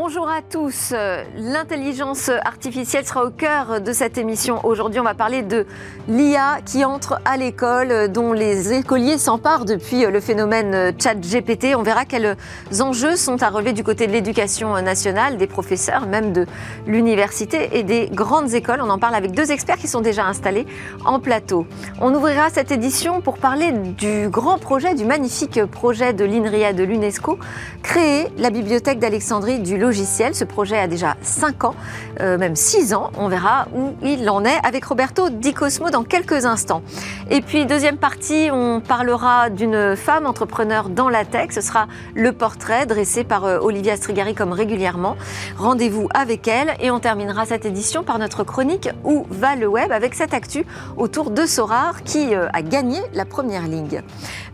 [0.00, 0.94] Bonjour à tous.
[1.34, 4.64] L'intelligence artificielle sera au cœur de cette émission.
[4.64, 5.66] Aujourd'hui, on va parler de
[6.06, 11.74] l'IA qui entre à l'école, dont les écoliers s'emparent depuis le phénomène chat-GPT.
[11.74, 12.36] On verra quels
[12.80, 16.46] enjeux sont à relever du côté de l'éducation nationale, des professeurs, même de
[16.86, 18.80] l'université et des grandes écoles.
[18.80, 20.68] On en parle avec deux experts qui sont déjà installés
[21.06, 21.66] en plateau.
[22.00, 26.84] On ouvrira cette édition pour parler du grand projet, du magnifique projet de l'INRIA de
[26.84, 27.36] l'UNESCO,
[27.82, 30.34] créer la bibliothèque d'Alexandrie du logiciel.
[30.34, 31.74] Ce projet a déjà 5 ans,
[32.20, 33.10] euh, même 6 ans.
[33.16, 36.82] On verra où il en est avec Roberto Di Cosmo dans quelques instants.
[37.30, 41.52] Et puis, deuxième partie, on parlera d'une femme entrepreneur dans la tech.
[41.52, 45.16] Ce sera le portrait dressé par euh, Olivia Strigari comme régulièrement.
[45.56, 49.90] Rendez-vous avec elle et on terminera cette édition par notre chronique Où va le web
[49.90, 50.66] avec cette actu
[50.98, 54.02] autour de Sorar qui euh, a gagné la première ligne.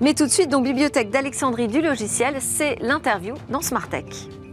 [0.00, 4.44] Mais tout de suite, donc Bibliothèque d'Alexandrie du logiciel, c'est l'interview dans Smart Tech.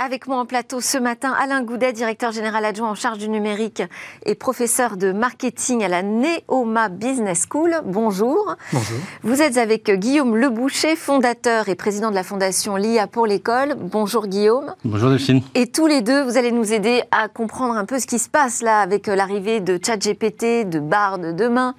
[0.00, 3.82] Avec moi en plateau ce matin, Alain Goudet, directeur général adjoint en charge du numérique
[4.24, 7.74] et professeur de marketing à la Neoma Business School.
[7.84, 8.54] Bonjour.
[8.72, 8.98] Bonjour.
[9.24, 13.74] Vous êtes avec Guillaume Leboucher, fondateur et président de la fondation LIA pour l'école.
[13.74, 14.72] Bonjour Guillaume.
[14.84, 15.42] Bonjour Delphine.
[15.56, 18.28] Et tous les deux, vous allez nous aider à comprendre un peu ce qui se
[18.28, 21.74] passe là avec l'arrivée de ChatGPT, de Bard demain,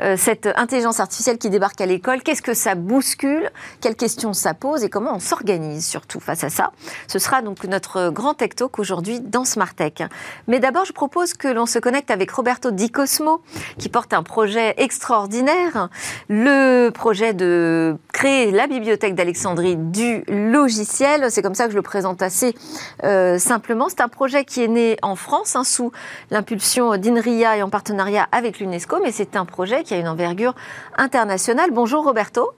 [0.00, 2.24] euh, cette intelligence artificielle qui débarque à l'école.
[2.24, 3.48] Qu'est-ce que ça bouscule?
[3.80, 4.82] Quelles questions ça pose?
[4.82, 6.72] Et comment on s'organise surtout face à ça?
[7.06, 9.94] Ce sera donc notre grand Tech Talk aujourd'hui dans Smart Tech.
[10.46, 13.42] Mais d'abord, je propose que l'on se connecte avec Roberto Di Cosmo,
[13.78, 15.88] qui porte un projet extraordinaire,
[16.28, 21.30] le projet de créer la bibliothèque d'Alexandrie du logiciel.
[21.30, 22.54] C'est comme ça que je le présente assez
[23.04, 23.88] euh, simplement.
[23.88, 25.92] C'est un projet qui est né en France, hein, sous
[26.30, 30.54] l'impulsion d'INRIA et en partenariat avec l'UNESCO, mais c'est un projet qui a une envergure
[30.96, 31.70] internationale.
[31.72, 32.52] Bonjour Roberto.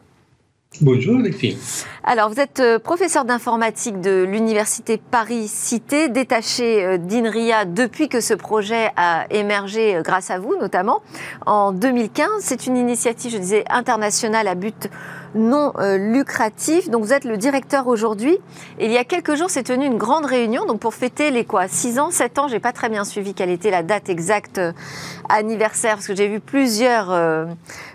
[0.80, 1.84] Bonjour Alexis.
[2.02, 8.32] Alors, vous êtes euh, professeur d'informatique de l'Université Paris-Cité, détaché euh, d'INRIA depuis que ce
[8.32, 11.02] projet a émergé euh, grâce à vous, notamment
[11.44, 12.28] en 2015.
[12.40, 14.88] C'est une initiative, je disais, internationale à but
[15.34, 16.90] non lucratif.
[16.90, 18.36] Donc vous êtes le directeur aujourd'hui.
[18.78, 21.68] Il y a quelques jours, s'est tenue une grande réunion donc pour fêter les quoi
[21.68, 24.60] 6 ans, 7 ans, j'ai pas très bien suivi quelle était la date exacte
[25.30, 27.10] anniversaire parce que j'ai vu plusieurs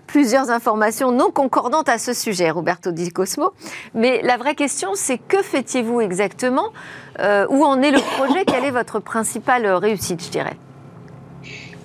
[0.08, 3.52] plusieurs informations non concordantes à ce sujet, Roberto Di Cosmo.
[3.94, 6.70] Mais la vraie question, c'est que fêtiez-vous exactement
[7.20, 8.46] euh, Où en est le projet?
[8.46, 10.58] Quelle est votre principale réussite, je dirais?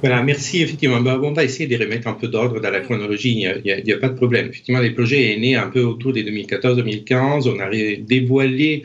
[0.02, 0.62] Voilà, merci.
[0.62, 3.46] Effectivement, bah, on va essayer de remettre un peu d'ordre dans la chronologie.
[3.64, 4.46] Il n'y a, pas de problème.
[4.46, 7.48] Effectivement, le projet est né un peu autour des 2014-2015.
[7.48, 8.82] On a dévoilé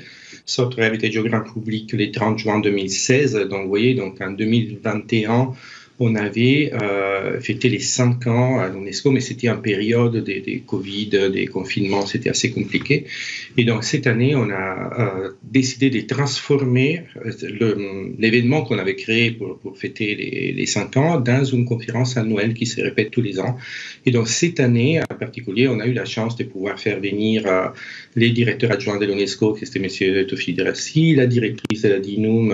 [0.59, 3.47] notre réalité géographique publique le 30 juin 2016.
[3.49, 5.53] Donc, vous voyez, donc en 2021,
[5.99, 11.29] on avait euh, fêté les 5 ans à l'UNESCO, mais c'était en période des, Covid,
[11.31, 13.05] des confinements, c'était assez compliqué.
[13.57, 19.31] Et donc cette année, on a euh, décidé de transformer euh, l'événement qu'on avait créé
[19.31, 23.39] pour, fêter les, les, 5 ans dans une conférence annuelle qui se répète tous les
[23.39, 23.57] ans.
[24.05, 27.43] Et donc cette année en particulier, on a eu la chance de pouvoir faire venir
[28.15, 30.25] les directeurs adjoints de l'UNESCO, qui était M.
[30.25, 32.47] Tofi Derassi, la directrice de la DINUM,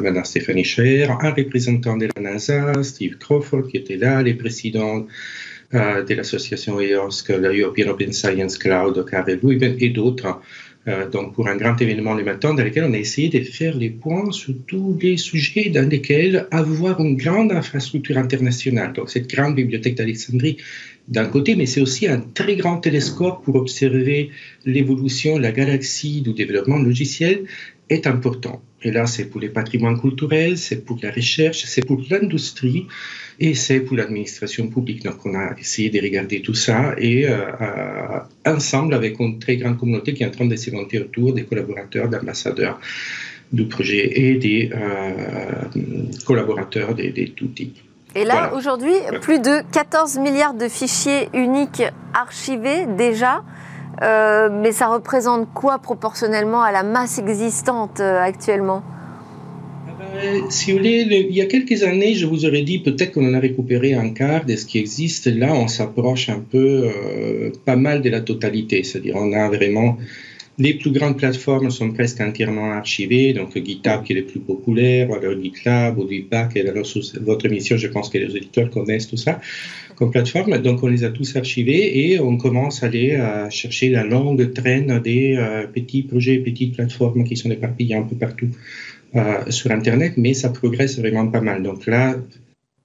[0.00, 5.06] Mme Stéphanie Scher, un représentant de la NASA, Steve Crawford qui était là, les présidents
[5.74, 9.38] euh, de l'association EOSC, la European Open Science Cloud, Karel
[9.80, 10.40] et d'autres.
[10.88, 13.76] Euh, donc pour un grand événement le matin dans lequel on a essayé de faire
[13.76, 18.94] les points sur tous les sujets dans lesquels avoir une grande infrastructure internationale.
[18.94, 20.56] Donc cette grande bibliothèque d'Alexandrie
[21.08, 24.30] d'un côté, mais c'est aussi un très grand télescope pour observer
[24.64, 27.44] l'évolution, la galaxie du développement logiciel
[27.90, 28.62] est important.
[28.82, 32.86] Et là, c'est pour les patrimoines culturels, c'est pour la recherche, c'est pour l'industrie
[33.40, 35.02] et c'est pour l'administration publique.
[35.04, 39.56] Donc, on a essayé de regarder tout ça et euh, euh, ensemble, avec une très
[39.56, 42.78] grande communauté qui est en train de se monter autour des collaborateurs, d'ambassadeurs
[43.50, 45.80] du projet et des euh,
[46.24, 47.72] collaborateurs des, des outils.
[48.14, 51.82] Et là, aujourd'hui, plus de 14 milliards de fichiers uniques
[52.14, 53.42] archivés déjà.
[54.02, 58.82] Euh, mais ça représente quoi proportionnellement à la masse existante euh, actuellement?
[60.14, 63.28] Euh, si vous voulez, il y a quelques années, je vous aurais dit peut-être qu'on
[63.28, 65.26] en a récupéré un quart de ce qui existe.
[65.26, 66.88] Là, on s'approche un peu,
[67.64, 68.82] pas mal de la totalité.
[68.84, 69.98] C'est-à-dire, on a vraiment
[70.58, 75.12] les plus grandes plateformes sont presque entièrement archivées, donc GitHub qui est le plus populaire,
[75.12, 79.16] alors GitLab ou et alors sous votre émission, je pense que les auditeurs connaissent tout
[79.16, 79.40] ça
[79.98, 80.58] comme plateforme.
[80.58, 84.52] Donc on les a tous archivés et on commence à aller à chercher la longue
[84.52, 88.50] traîne des euh, petits projets, petites plateformes qui sont éparpillées un peu partout
[89.16, 91.64] euh, sur Internet, mais ça progresse vraiment pas mal.
[91.64, 92.16] Donc là,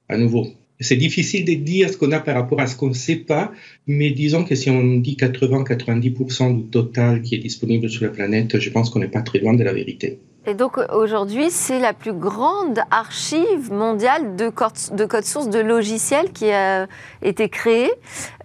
[0.09, 0.47] à nouveau,
[0.79, 3.53] c'est difficile de dire ce qu'on a par rapport à ce qu'on ne sait pas,
[3.85, 8.59] mais disons que si on dit 80-90% du total qui est disponible sur la planète,
[8.59, 10.17] je pense qu'on n'est pas très loin de la vérité.
[10.45, 15.59] Et donc aujourd'hui, c'est la plus grande archive mondiale de code, de code source de
[15.59, 16.87] logiciels qui a
[17.21, 17.91] été créée.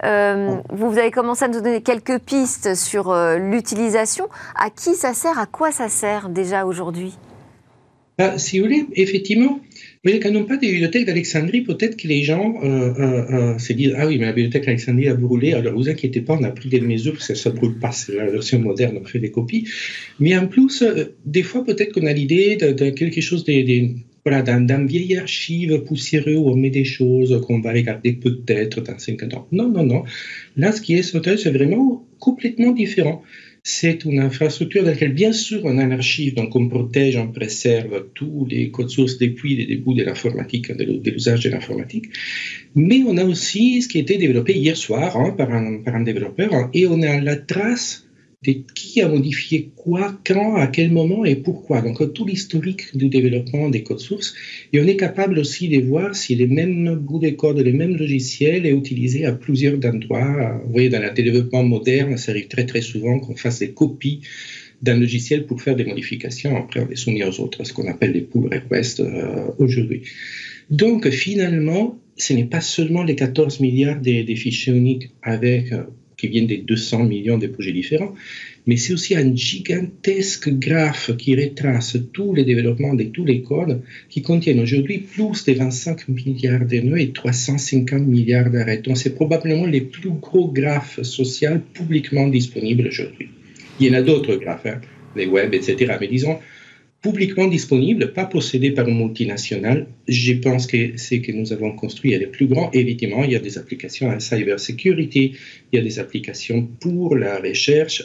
[0.05, 4.29] Euh, vous avez commencé à nous donner quelques pistes sur euh, l'utilisation.
[4.55, 5.41] À qui ça sert?
[5.41, 7.19] À quoi ça sert déjà aujourd'hui?
[8.19, 9.61] Bah, si vous voulez, effectivement,
[10.05, 13.73] mais quand on parle des bibliothèques d'Alexandrie, peut-être que les gens euh, euh, euh, se
[13.73, 16.51] disent Ah oui, mais la bibliothèque d'Alexandrie a brûlé, alors vous inquiétez pas, on a
[16.51, 19.19] pris des mesures parce que ça ne brûle pas, c'est la version moderne, on fait
[19.19, 19.69] des copies.
[20.21, 20.85] Mais en plus,
[21.27, 23.95] des fois, peut-être qu'on a l'idée de, quelque chose des,
[24.25, 28.99] voilà, d'un vieil archive poussiéreux où on met des choses qu'on va regarder peut-être dans
[28.99, 29.49] 50 ans.
[29.53, 30.05] Non, non, non.
[30.57, 33.23] Là, ce qui est sauteur, c'est vraiment complètement différent
[33.63, 37.29] c'est une infrastructure dans laquelle, bien sûr, on a un archive, donc on protège, on
[37.29, 42.07] préserve tous les codes sources depuis les débuts de l'informatique, de l'usage de l'informatique.
[42.75, 45.95] Mais on a aussi ce qui a été développé hier soir hein, par, un, par
[45.95, 48.08] un développeur, hein, et on a la trace
[48.43, 51.83] qui a modifié quoi, quand, à quel moment et pourquoi?
[51.83, 54.35] Donc tout l'historique du développement des codes sources.
[54.73, 57.97] Et on est capable aussi de voir si les mêmes bouts de code, les mêmes
[57.97, 60.61] logiciels est utilisé à plusieurs endroits.
[60.65, 64.21] Vous voyez, dans le développement moderne, ça arrive très très souvent qu'on fasse des copies
[64.83, 66.57] d'un logiciel pour faire des modifications.
[66.57, 70.03] Après, on les soumet aux autres, ce qu'on appelle les pull requests euh, aujourd'hui.
[70.71, 75.83] Donc finalement, ce n'est pas seulement les 14 milliards des, des fichiers uniques avec euh,
[76.19, 78.15] qui viennent des 200 millions de projets différents,
[78.67, 83.81] mais c'est aussi un gigantesque graphe qui retrace tous les développements de tous les codes
[84.11, 88.79] qui contiennent aujourd'hui plus de 25 milliards de nœuds et 350 milliards d'arrêts.
[88.79, 93.29] Donc c'est probablement les plus gros graphes sociaux publiquement disponibles aujourd'hui.
[93.81, 94.81] Il y en a d'autres graphes, hein,
[95.17, 95.95] les web, etc.
[96.01, 96.39] Mais disons,
[97.01, 99.87] publiquement disponible, pas possédé par une multinationale.
[100.09, 102.71] Je pense que ce que nous avons construit est le plus grand.
[102.73, 105.33] Évidemment, il y a des applications en cybersecurity,
[105.73, 108.03] il y a des applications pour la recherche,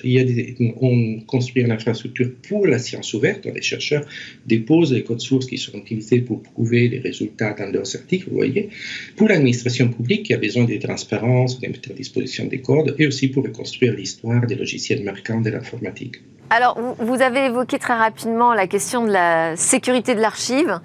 [0.80, 3.48] on construit une infrastructure pour la science ouverte.
[3.48, 4.06] Les chercheurs
[4.45, 8.36] déposent les codes sources qui sont utilisés pour prouver les résultats dans leurs articles, vous
[8.36, 8.69] voyez.
[9.16, 13.07] Pour l'administration publique qui a besoin de transparence, de mettre à disposition des codes, et
[13.07, 16.18] aussi pour reconstruire l'histoire des logiciels marquants de l'informatique.
[16.55, 20.79] Alors, vous avez évoqué très rapidement la question de la sécurité de l'archive.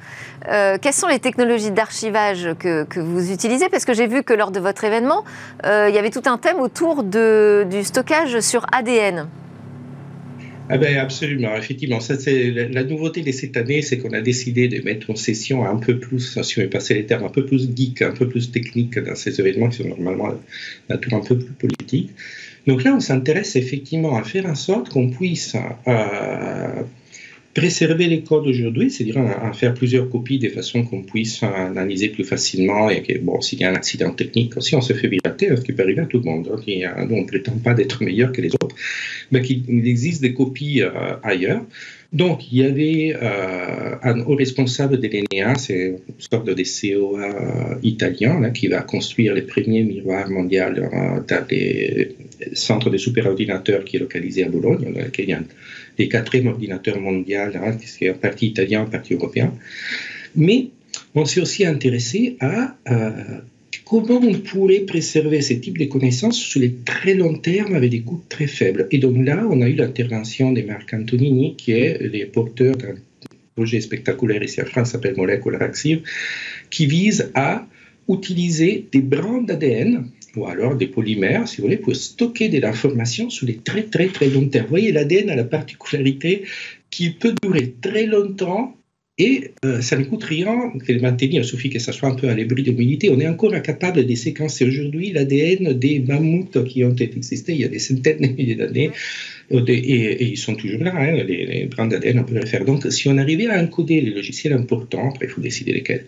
[0.48, 3.68] Euh, quelles sont les technologies d'archivage que, vous utilisez?
[3.68, 5.24] Parce que j'ai vu que lors de votre événement,
[5.66, 9.28] euh, il y avait tout un thème autour du stockage sur ADN.
[10.70, 11.98] Ah ben absolument, effectivement.
[12.70, 15.98] La, nouveauté de cette année, c'est qu'on a décidé de mettre une session un peu
[15.98, 18.98] plus, si on veut passer les termes, un peu plus geek, un peu plus technique
[18.98, 20.34] dans ces événements qui sont normalement
[20.88, 22.12] nature un peu plus politique.
[22.68, 25.56] Donc là, on s'intéresse effectivement à faire en sorte qu'on puisse
[25.86, 26.82] euh,
[27.54, 32.24] préserver les codes aujourd'hui, c'est-à-dire à, faire plusieurs copies de façon qu'on puisse analyser plus
[32.24, 35.56] facilement et que, bon, s'il y a un accident technique aussi, on se fait pirater,
[35.56, 36.44] ce qui peut arriver à tout le monde.
[36.44, 38.76] Donc, nous, on ne prétend pas d'être meilleur que les autres,
[39.32, 40.90] mais qu'il existe des copies euh,
[41.22, 41.62] ailleurs.
[42.12, 47.20] Donc, il y avait euh, un haut responsable de l'ENEA, c'est une sorte de COA
[47.20, 52.16] euh, italien, qui va construire les premiers miroirs mondiaux euh, dans les
[52.52, 55.30] centres de superordinateurs qui est localisé à Bologne, dans lequel il
[55.98, 59.54] y a quatrième ordinateurs mondiaux, hein, qui est en partie italien, en partie européen.
[60.36, 60.68] Mais
[61.14, 62.76] on s'est aussi intéressé à
[63.84, 68.00] comment on pourrait préserver ce type de connaissances sur les très long terme avec des
[68.00, 68.86] coûts très faibles.
[68.90, 72.94] Et donc là, on a eu l'intervention de Marc Antonini, qui est le porteur d'un
[73.56, 76.02] projet spectaculaire ici en France, s'appelle Molecular Active,
[76.70, 77.66] qui vise à
[78.08, 80.06] utiliser des brins d'ADN
[80.38, 84.06] ou alors des polymères, si vous voulez, pour stocker de l'information sur les très très
[84.06, 84.66] très long terme.
[84.66, 86.44] Vous voyez, l'ADN a la particularité
[86.90, 88.74] qu'il peut durer très longtemps
[89.20, 92.14] et euh, ça ne coûte rien de le maintenir, il suffit que ça soit un
[92.14, 93.10] peu à l'abri d'humidité.
[93.10, 97.64] On est encore incapable de séquencer aujourd'hui l'ADN des mammouths qui ont existé il y
[97.64, 98.92] a des centaines de milliers d'années.
[99.50, 102.64] Et, ils sont toujours là, hein, les, les brins d'ADN, on peut le faire.
[102.64, 106.04] Donc, si on arrivait à encoder les logiciels importants, après il faut décider lesquels,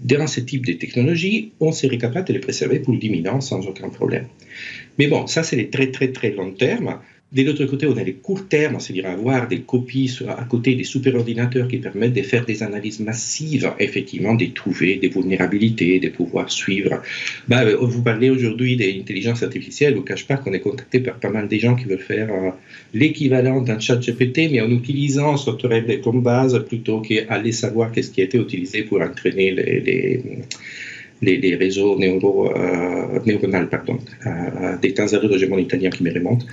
[0.00, 3.40] dans ce type de technologie, on serait capable de les préserver pour 10 000 ans
[3.40, 4.26] sans aucun problème.
[4.98, 7.00] Mais bon, ça, c'est les très, très, très long terme.
[7.36, 10.84] De l'autre côté, on a les courts termes, c'est-à-dire avoir des copies à côté des
[10.84, 16.50] superordinateurs qui permettent de faire des analyses massives, effectivement, de trouver des vulnérabilités, de pouvoir
[16.50, 17.02] suivre.
[17.46, 21.16] Bah, euh, vous parlez aujourd'hui d'intelligence artificielle, je ne cache pas qu'on est contacté par
[21.20, 22.52] pas mal de gens qui veulent faire euh,
[22.94, 28.22] l'équivalent d'un chat GPT, mais en utilisant de comme base plutôt qu'aller savoir qu'est-ce qui
[28.22, 30.22] a été utilisé pour entraîner les,
[31.22, 36.46] réseaux neuro, euh, neuronaux pardon, euh, des temps de mon italien qui me remontent,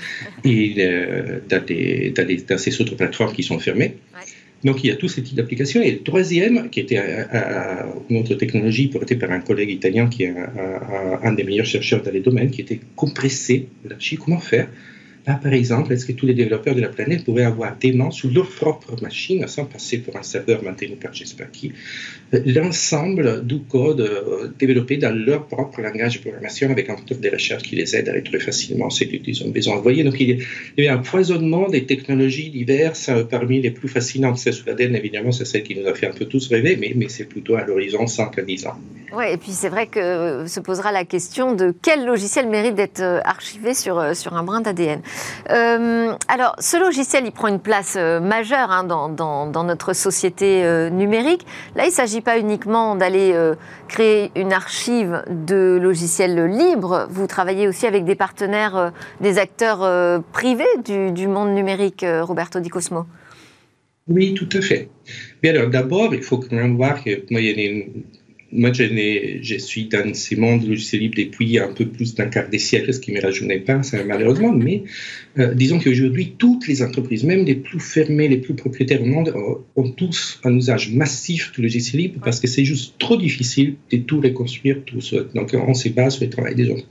[0.43, 1.63] et euh, dans,
[2.47, 3.95] dans, ces autres plateformes qui sont fermées.
[4.63, 5.81] Donc il y a tous ces types d'applications.
[5.81, 7.01] Et le troisième, qui était
[8.09, 10.33] une autre technologie portée par un collègue italien qui est
[11.21, 14.19] un, des meilleurs chercheurs dans les domaines, qui était compresser l'archive.
[14.19, 14.69] Comment faire?
[15.25, 18.11] Là, par exemple, est-ce que tous les développeurs de la planète pourraient avoir des mains
[18.11, 21.45] sous leur propre machine, sans passer pour un serveur maintenu par je ne sais pas
[21.45, 21.71] qui,
[22.45, 27.29] l'ensemble du code euh, développé dans leur propre langage de programmation avec un moteur de
[27.29, 29.75] recherche qui les aide à aller très facilement c'est qu'ils ont besoin.
[29.75, 30.45] Vous voyez, donc il
[30.77, 34.37] y a un foisonnement des technologies diverses euh, parmi les plus fascinantes.
[34.37, 37.07] C'est sous l'ADN, évidemment, c'est celle qui nous a fait un peu tous rêver, mais,
[37.09, 38.75] c'est plutôt à l'horizon 5 à 10 ans.
[39.15, 43.01] Oui, et puis c'est vrai que se posera la question de quel logiciel mérite d'être
[43.01, 45.01] euh, archivé sur, sur un brin d'ADN.
[45.49, 50.89] Euh, alors, ce logiciel, il prend une place euh, majeure hein, dans, notre société euh,
[50.89, 51.45] numérique.
[51.75, 53.33] Là, il ne s'agit pas uniquement d'aller
[53.87, 57.07] créer une archive de logiciels libres.
[57.09, 58.91] Vous travaillez aussi avec des partenaires,
[59.21, 63.05] des acteurs privés du, monde numérique, Roberto Di Cosmo.
[64.07, 64.89] Oui, tout à fait.
[65.41, 68.03] Mais alors, d'abord, il faut quand même voir que moi, il y a une
[68.55, 72.57] moi, je, suis dans ces mondes logiciels libres depuis un peu plus d'un quart de
[72.57, 74.83] siècle, ce qui ne me rajeunit pas, malheureusement, mais
[75.39, 79.33] euh, disons qu'aujourd'hui, toutes les entreprises, même les plus fermées, les plus propriétaires au monde,
[79.35, 83.75] euh, ont tous un usage massif du logiciel libre parce que c'est juste trop difficile
[83.91, 85.27] de tout reconstruire tout seul.
[85.33, 86.87] Donc, on se base sur le travail des autres.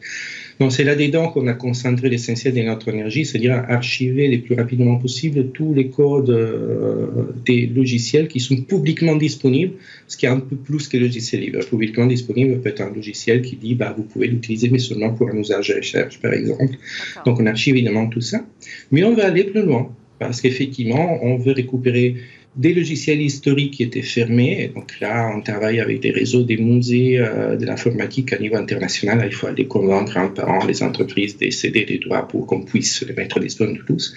[0.63, 4.97] Donc c'est là-dedans qu'on a concentré l'essentiel de notre énergie, c'est-à-dire archiver le plus rapidement
[4.97, 9.73] possible tous les codes euh, des logiciels qui sont publiquement disponibles,
[10.07, 11.59] ce qui est un peu plus que le logiciel libre.
[11.69, 15.31] Publiquement disponible peut être un logiciel qui dit bah, vous pouvez l'utiliser, mais seulement pour
[15.31, 16.77] un usage de recherche, par exemple.
[17.27, 18.47] Donc on archive évidemment tout ça.
[18.93, 22.15] Mais on va aller plus loin, parce qu'effectivement, on veut récupérer
[22.55, 24.71] des logiciels historiques qui étaient fermés.
[24.75, 29.27] donc là, on travaille avec des réseaux, des musées euh, de l'informatique à niveau international.
[29.27, 32.63] il faut aller convaincre un par an les entreprises de céder des droits pour qu'on
[32.63, 34.15] puisse les mettre disponibles de tous.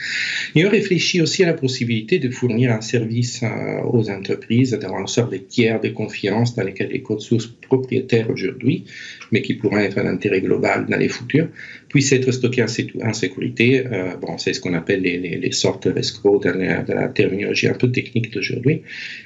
[0.54, 5.00] Et on réfléchit aussi à la possibilité de fournir un service euh, aux entreprises, d'avoir
[5.00, 8.84] une sorte de tiers de confiance dans lesquels les codes sources propriétaires aujourd'hui,
[9.32, 11.48] mais qui pourraient être d'intérêt global dans les futurs,
[11.96, 13.88] puissent être stockés en, sécurité.
[13.88, 17.74] Euh, bon, c'est ce qu'on appelle les, les, les sortes escrocs dans la terminologie un
[17.74, 18.82] peu technique d'aujourd'hui.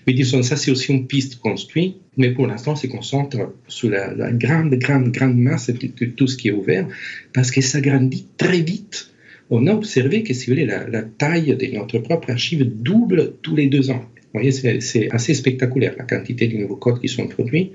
[0.05, 4.13] Mais disons, ça, c'est aussi une piste construite, mais pour l'instant, se concentre sur la,
[4.33, 6.87] grande, grande, grande masse de, tout ce qui est ouvert,
[7.33, 9.09] parce que ça grandit très vite.
[9.49, 13.55] On a observé que, si vous voulez, la, taille de notre propre archive double tous
[13.55, 14.05] les deux ans.
[14.31, 17.71] Voyez, c'est assez spectaculaire, la quantité de nouveaux codes qui sont produits.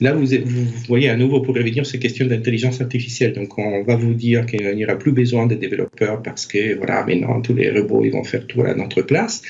[0.00, 3.32] Là, vous, vous, voyez à nouveau pour revenir ces questions d'intelligence artificielle.
[3.34, 7.04] Donc, on va vous dire qu'il n'y aura plus besoin de développeurs parce que, voilà,
[7.04, 9.42] maintenant, tous les robots, ils vont faire tout à notre place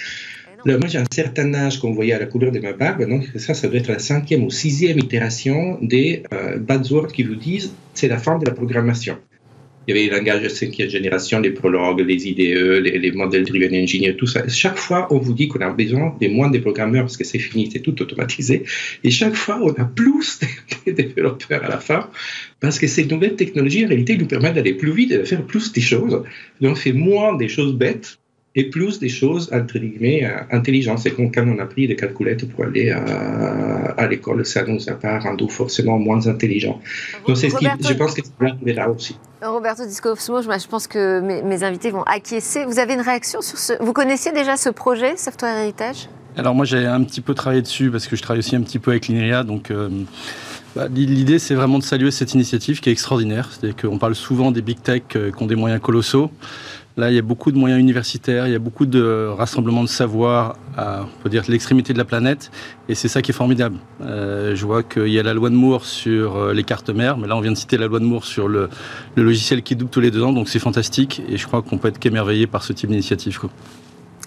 [0.66, 3.54] moi, j'ai un certain âge qu'on voyait à la couleur de ma barbe, donc ça,
[3.54, 8.08] ça doit être la cinquième ou sixième itération des euh, buzzwords qui vous disent c'est
[8.08, 9.16] la fin de la programmation.
[9.90, 13.74] Il y avait les langages de cinquième génération, les prologues, les IDE, les, modèles driven
[13.74, 14.46] engineer, tout ça.
[14.46, 17.40] Chaque fois, on vous dit qu'on a besoin de moins de programmeurs parce que c'est
[17.40, 18.62] fini, c'est tout automatisé.
[19.02, 20.38] Et chaque fois, on a plus
[20.86, 22.08] de développeurs à la fin
[22.60, 25.44] parce que ces nouvelles technologies, en réalité, nous permettent d'aller plus vite et de faire
[25.44, 26.22] plus des choses.
[26.60, 28.19] Donc, on fait moins des choses bêtes
[28.56, 30.98] et plus des choses, entre guillemets, euh, intelligentes.
[30.98, 34.88] C'est comme quand on a pris des calculettes pour aller à, à l'école, ça nous
[34.88, 36.80] a pas rendu forcément moins intelligents.
[37.26, 39.16] Donc, c'est ce qui, je pense que c'est là aussi.
[39.40, 42.64] Roberto Discosmo, je pense que mes, mes, invités vont acquiescer.
[42.64, 46.08] Vous avez une réaction sur ce Vous connaissiez déjà ce projet, Software Heritage?
[46.36, 48.78] Alors moi, j'ai un petit peu travaillé dessus parce que je travaille aussi un petit
[48.78, 49.70] peu avec l'INRIA, donc...
[49.70, 49.88] Euh,
[50.76, 53.48] bah, l'idée, c'est vraiment de saluer cette initiative qui est extraordinaire.
[53.50, 56.30] C'est-à-dire qu'on parle souvent des big tech euh, qui ont des moyens colossaux.
[57.00, 59.88] Là, il y a beaucoup de moyens universitaires, il y a beaucoup de rassemblements de
[59.88, 62.50] savoir à on peut dire, l'extrémité de la planète,
[62.90, 63.78] et c'est ça qui est formidable.
[64.02, 67.16] Euh, je vois qu'il y a la loi de Moore sur euh, les cartes mères,
[67.16, 68.68] mais là, on vient de citer la loi de Moore sur le,
[69.16, 71.88] logiciel qui double tous les deux ans, donc c'est fantastique, et je crois qu'on peut
[71.88, 73.40] être qu'émerveillé par ce type d'initiative.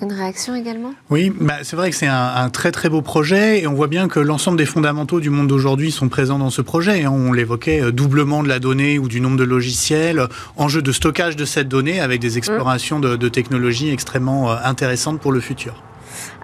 [0.03, 0.93] Une réaction également?
[1.09, 4.09] Oui, bah c'est vrai que c'est un, très très beau projet et on voit bien
[4.09, 7.05] que l'ensemble des fondamentaux du monde d'aujourd'hui sont présents dans ce projet.
[7.05, 7.11] Hein.
[7.11, 11.37] On l'évoquait, euh, doublement de la donnée ou du nombre de logiciels, enjeu de stockage
[11.37, 15.81] de cette donnée avec des explorations de, de technologies extrêmement euh, intéressantes pour le futur.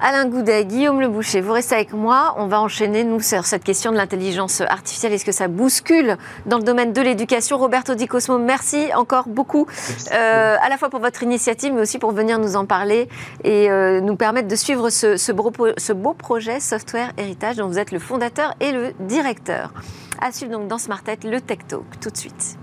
[0.02, 2.34] Alain Goudet, Guillaume Le Boucher, vous restez avec moi.
[2.38, 5.12] On va enchaîner, nous, sur cette question de l'intelligence artificielle.
[5.12, 6.16] Est-ce que ça bouscule
[6.46, 7.58] dans le domaine de l'éducation?
[7.58, 9.68] Roberto Di Cosmo, merci encore beaucoup,
[10.14, 13.10] euh, à la fois pour votre initiative, mais aussi pour venir nous en parler
[13.44, 17.68] et euh, nous permettre de suivre ce, ce, beau, ce beau projet Software Héritage dont
[17.68, 19.74] vous êtes le fondateur et le directeur.
[20.22, 22.58] À suivre donc dans Smart Tech, le Tech Talk, tout de suite.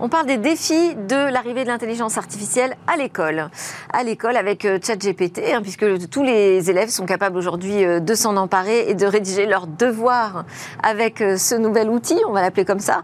[0.00, 3.50] On parle des défis de l'arrivée de l'intelligence artificielle à l'école.
[3.92, 8.88] À l'école avec ChatGPT, hein, puisque tous les élèves sont capables aujourd'hui de s'en emparer
[8.88, 10.44] et de rédiger leurs devoirs
[10.82, 13.02] avec ce nouvel outil, on va l'appeler comme ça.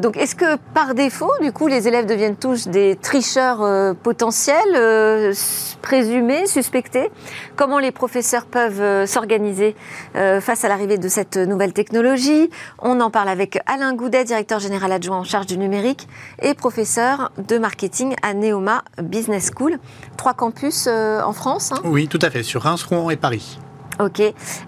[0.00, 5.34] donc, est-ce que par défaut, du coup, les élèves deviennent tous des tricheurs potentiels,
[5.82, 7.10] présumés, suspectés?
[7.56, 9.74] Comment les professeurs peuvent s'organiser
[10.14, 12.50] face à l'arrivée de cette nouvelle technologie?
[12.80, 16.08] On en parle avec Alain Goudet, directeur général adjoint en charge du numérique
[16.40, 19.71] et professeur de marketing à Neoma Business School.
[20.16, 21.72] Trois campus euh, en France.
[21.72, 23.58] Hein oui, tout à fait, sur Reims, Rouen et Paris.
[24.00, 24.20] Ok.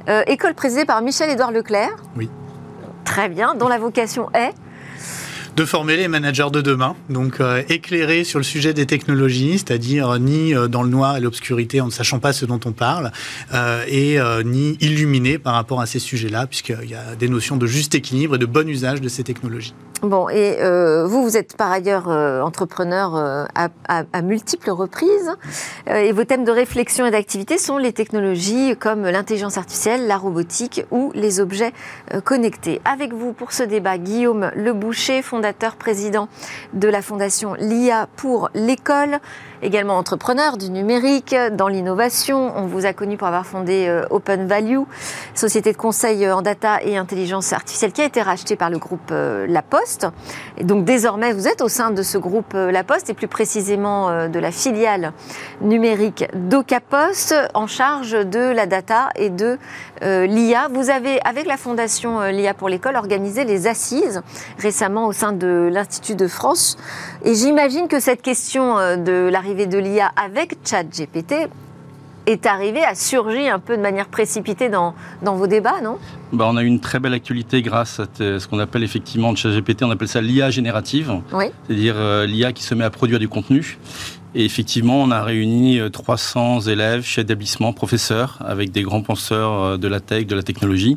[0.08, 1.96] Euh, école présidée par Michel-Édouard Leclerc.
[2.16, 2.30] Oui.
[3.04, 4.52] Très bien, dont la vocation est
[5.56, 10.18] de former les managers de demain, donc euh, éclairer sur le sujet des technologies, c'est-à-dire
[10.18, 13.12] ni dans le noir et l'obscurité en ne sachant pas ce dont on parle,
[13.88, 17.94] et ni illuminer par rapport à ces sujets-là, puisqu'il y a des notions de juste
[17.94, 19.75] équilibre et de bon usage de ces technologies.
[20.04, 25.30] Bon, et euh, vous, vous êtes par ailleurs euh, entrepreneur euh, à, multiples reprises,
[25.87, 30.84] et vos thèmes de réflexion et d'activité sont les technologies comme l'intelligence artificielle, la robotique
[30.90, 31.73] ou les objets
[32.25, 32.80] connectés.
[32.84, 35.43] Avec vous pour ce débat, Guillaume Leboucher, fondateur,
[35.76, 36.28] président
[36.72, 39.18] de la fondation LIA pour l'école
[39.64, 42.52] également entrepreneur du numérique, dans l'innovation.
[42.56, 44.83] On vous a connu pour avoir fondé euh, Open Value,
[45.35, 48.78] société de conseil euh, en data et intelligence artificielle qui a été rachetée par le
[48.78, 50.06] groupe euh, La Poste.
[50.59, 54.28] Et donc désormais, vous êtes au sein de ce groupe La Poste et plus précisément
[54.28, 55.12] de la filiale
[55.62, 59.59] numérique d'Ocapost en charge de la data et de
[60.02, 60.68] l'IA.
[60.71, 64.21] Vous avez, avec la fondation l'IA pour l'école, organisé les assises
[64.59, 66.76] récemment au sein de l'Institut de France.
[67.25, 71.49] Et j'imagine que cette question de l'arrivée de l'IA avec ChatGPT
[72.26, 75.99] est arrivé à surgir un peu de manière précipitée dans, dans vos débats, non?
[76.32, 79.82] Bah, On a eu une très belle actualité grâce à ce qu'on appelle effectivement ChatGPT,
[79.84, 81.20] on appelle ça l'IA générative,
[81.66, 83.78] c'est-à-dire euh, l'IA qui se met à produire du contenu.
[84.34, 89.62] Et effectivement, on a réuni 300 euh, élèves, chefs d'établissement, professeurs, avec des grands penseurs
[89.62, 90.96] euh, de la tech, de la technologie.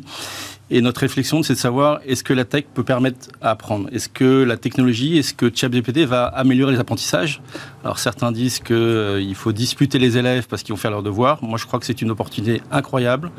[0.70, 3.88] Et notre réflexion, c'est de savoir est-ce que la tech peut permettre à apprendre?
[3.90, 7.40] Est-ce que la technologie, est-ce que ChatGPT va améliorer les apprentissages?
[7.84, 11.42] Alors certains disent qu'il euh, faut disputer les élèves parce qu'ils vont faire leurs devoirs.
[11.42, 13.30] Moi, je crois que c'est une opportunité incroyable,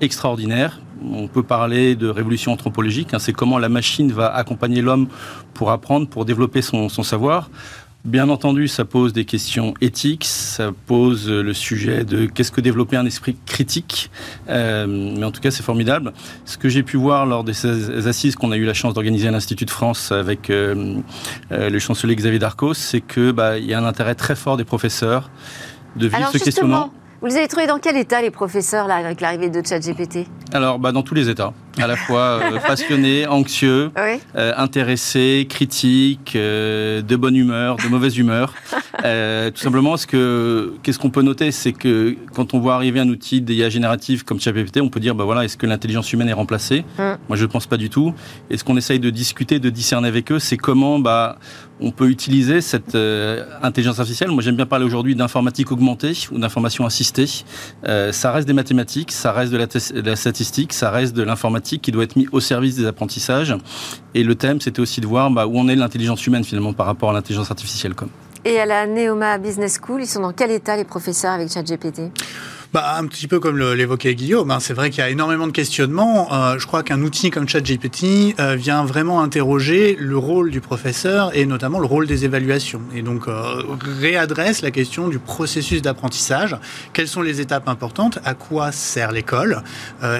[0.00, 0.80] extraordinaire.
[1.04, 3.12] On peut parler de révolution anthropologique.
[3.12, 3.18] Hein.
[3.18, 5.08] c'est comment la machine va accompagner l'homme
[5.52, 7.50] pour apprendre, pour développer son, son savoir.
[8.04, 12.96] Bien entendu, ça pose des questions éthiques, ça pose le sujet de qu'est-ce que développer
[12.96, 14.10] un esprit critique,
[14.48, 16.14] euh, mais en tout cas c'est formidable.
[16.46, 19.32] Ce que j'ai pu voir lors des assises qu'on a eu la chance d'organiser à
[19.32, 20.96] l'Institut de France avec euh,
[21.52, 24.56] euh, le chancelier Xavier Darcos, c'est que bah, il y a un intérêt très fort
[24.56, 25.30] des professeurs
[25.96, 26.90] de vivre ce questionnement.
[27.20, 30.26] Vous les avez trouvés dans quel état les professeurs là, avec l'arrivée de ChatGPT?
[30.54, 33.90] Alors bah, dans tous les états à la fois euh, passionné, anxieux,
[34.36, 38.54] euh, intéressé, critique, euh, de bonne humeur, de mauvaise humeur.
[39.02, 43.08] tout simplement parce que qu'est-ce qu'on peut noter, c'est que quand on voit arriver un
[43.08, 46.34] outil d'IA générative comme ChatGPT, on peut dire bah voilà, est-ce que l'intelligence humaine est
[46.34, 46.84] remplacée?
[46.98, 47.16] Hum.
[47.28, 48.14] Moi, je ne pense pas du tout.
[48.50, 51.38] Et ce qu'on essaye de discuter, de discerner avec eux, c'est comment bah
[51.82, 52.94] on peut utiliser cette
[53.62, 54.30] intelligence artificielle.
[54.30, 57.24] Moi, j'aime bien parler aujourd'hui d'informatique augmentée ou d'information assistée.
[57.84, 61.59] ça reste des mathématiques, ça reste de la, de la statistique, ça reste de l'informatique
[61.60, 63.54] qui doit être mis au service des apprentissages.
[64.14, 66.86] Et le thème, c'était aussi de voir bah, où on est l'intelligence humaine finalement par
[66.86, 67.94] rapport à l'intelligence artificielle.
[68.44, 72.10] Et à la Neoma Business School, ils sont dans quel état les professeurs avec ChatGPT?
[72.72, 75.52] Bah, un petit peu comme l'évoquait Guillaume, hein, c'est vrai qu'il y a énormément de
[75.52, 76.32] questionnements.
[76.32, 81.36] Euh, je crois qu'un outil comme ChatGPT euh, vient vraiment interroger le rôle du professeur
[81.36, 82.82] et notamment le rôle des évaluations.
[82.94, 83.62] Et donc euh,
[84.00, 86.56] réadresse la question du processus d'apprentissage.
[86.92, 88.20] Quelles sont les étapes importantes?
[88.24, 89.62] À quoi sert l'école?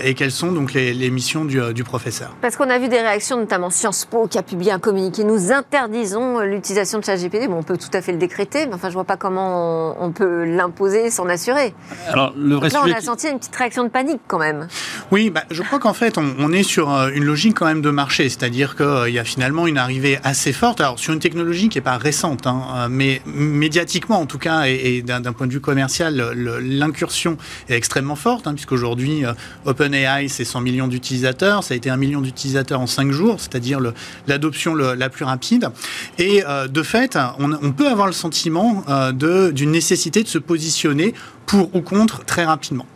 [0.05, 2.35] Et quelles sont donc les, missions du, du, professeur?
[2.41, 5.23] Parce qu'on a vu des réactions, notamment Sciences Po qui a publié un communiqué.
[5.25, 7.49] Nous interdisons l'utilisation de ChatGPT.
[7.49, 10.07] Bon, on peut tout à fait le décréter, mais enfin, je vois pas comment on,
[10.07, 11.75] on peut l'imposer, s'en assurer.
[12.09, 14.69] Alors, le vrai Là, on a senti une petite réaction de panique quand même.
[15.11, 17.91] Oui, bah, je crois qu'en fait, on, est sur euh, une logique quand même de
[17.91, 21.69] marché, c'est-à-dire qu'il euh, y a finalement une arrivée assez forte, alors sur une technologie
[21.69, 25.53] qui n'est pas récente, hein, euh, mais médiatiquement en tout cas, et, d'un point de
[25.53, 27.37] vue commercial, l'incursion
[27.69, 29.23] est extrêmement forte, hein, puisqu'aujourd'hui,
[29.65, 33.81] OpenAI, c'est 100 millions d'utilisateurs, ça a été un million d'utilisateurs en 5 jours, c'est-à-dire
[34.27, 35.71] l'adoption la plus rapide.
[36.19, 41.15] Et de fait, on, on, peut avoir le sentiment d'une nécessité de se positionner
[41.51, 42.87] pour ou contre très rapidement.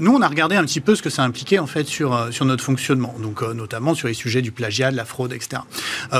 [0.00, 2.44] nous, on a regardé un petit peu ce que ça impliquait en fait sur, sur
[2.44, 5.62] notre fonctionnement, donc notamment sur les sujets du plagiat, de la fraude, etc.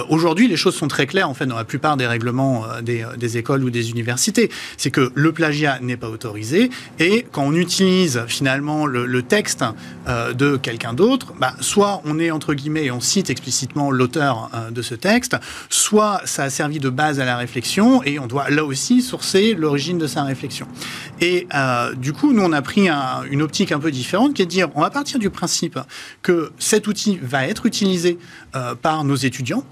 [0.08, 3.36] Aujourd'hui, les choses sont très claires en fait dans la plupart des règlements des, des
[3.36, 4.50] écoles ou des universités.
[4.78, 9.62] C'est que le plagiat n'est pas autorisé et quand on utilise finalement le, le texte
[10.06, 14.80] de quelqu'un d'autre, bah, soit on est entre guillemets et on cite explicitement l'auteur de
[14.80, 15.36] ce texte,
[15.68, 19.52] soit ça a servi de base à la réflexion et on doit là aussi sourcer
[19.52, 20.66] l'origine de sa réflexion.
[21.20, 22.88] Et euh, du coup, nous, on a pris
[23.30, 25.78] une optique un peu différente qui est de dire, on va partir du principe
[26.22, 28.18] que cet outil va être utilisé
[28.54, 29.64] euh, par nos étudiants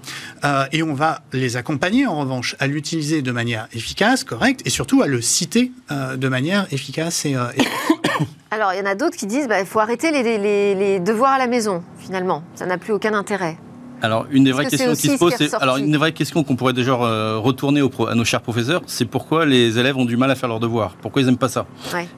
[0.43, 4.69] euh, et on va les accompagner en revanche à l'utiliser de manière efficace, correcte et
[4.69, 7.35] surtout à le citer de manière efficace et,
[8.51, 11.47] Alors, il y en a d'autres qui disent bah, faut arrêter les, devoirs à la
[11.47, 12.43] maison, finalement.
[12.55, 13.57] Ça n'a plus aucun intérêt.
[14.01, 16.55] Alors, une des vraies questions qui se pose, c'est alors une des vraies questions qu'on
[16.55, 20.29] pourrait déjà euh, retourner à nos chers professeurs, c'est pourquoi les élèves ont du mal
[20.29, 21.65] à faire leurs devoirs, pourquoi ils n'aiment pas ça?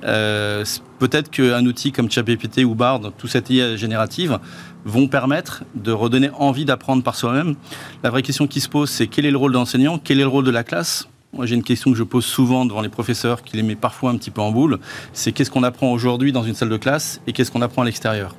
[0.04, 0.66] Euh,
[1.00, 4.40] peut-être qu'un outil comme ChatGPT ou Bard, tout cette IA générative,
[4.84, 7.56] vont permettre de redonner envie d'apprendre par soi-même.
[8.04, 10.24] La vraie question qui se pose, c'est quel est le rôle de l'enseignant, quel est
[10.24, 11.08] le rôle de la classe?
[11.32, 14.10] Moi, j'ai une question que je pose souvent devant les professeurs, qui les met parfois
[14.10, 14.80] un petit peu en boule.
[15.14, 17.86] C'est qu'est-ce qu'on apprend aujourd'hui dans une salle de classe et qu'est-ce qu'on apprend à
[17.86, 18.36] l'extérieur?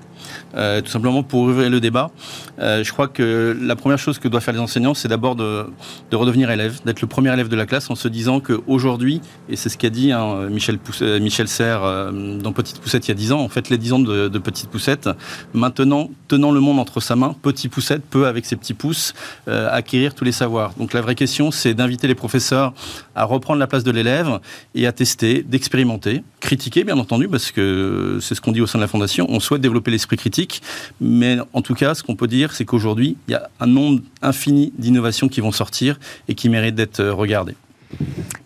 [0.55, 2.11] Euh, tout simplement pour ouvrir le débat.
[2.59, 5.67] Euh, je crois que la première chose que doivent faire les enseignants, c'est d'abord de,
[6.11, 9.57] de, redevenir élève, d'être le premier élève de la classe en se disant qu'aujourd'hui, et
[9.57, 13.15] c'est ce qu'a dit hein, Michel, euh, Michel Serres dans Petite Poussette il y a
[13.15, 15.09] 10 ans, en fait les 10 ans de, Petite Poussette,
[15.53, 19.15] maintenant, tenant le monde entre sa main, Petit Poussette peut, avec ses petits pouces,
[19.47, 20.73] acquérir tous les savoirs.
[20.79, 22.73] Donc la vraie question, c'est d'inviter les professeurs
[23.15, 24.41] à reprendre la place de l'élève
[24.75, 28.79] et à tester, d'expérimenter, critiquer bien entendu, parce que c'est ce qu'on dit au sein
[28.79, 30.63] de la Fondation, on souhaite développer l'esprit critique,
[31.01, 34.01] mais en tout cas, ce qu'on peut dire, c'est qu'aujourd'hui, il y a un nombre
[34.23, 37.57] infini d'innovations qui vont sortir et qui méritent d'être euh, regardées.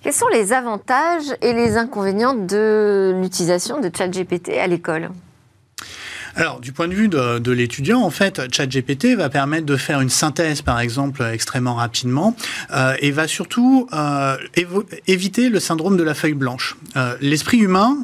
[0.02, 5.10] Quels sont les avantages et les inconvénients de l'utilisation de ChatGPT à l'école?
[6.36, 10.10] Alors, du point de vue de, l'étudiant, en fait, ChatGPT va permettre de faire une
[10.10, 12.34] synthèse, par exemple, extrêmement rapidement,
[12.72, 14.36] euh, et va surtout euh,
[15.06, 16.76] éviter le syndrome de la feuille blanche.
[16.96, 17.98] Euh, l'esprit humain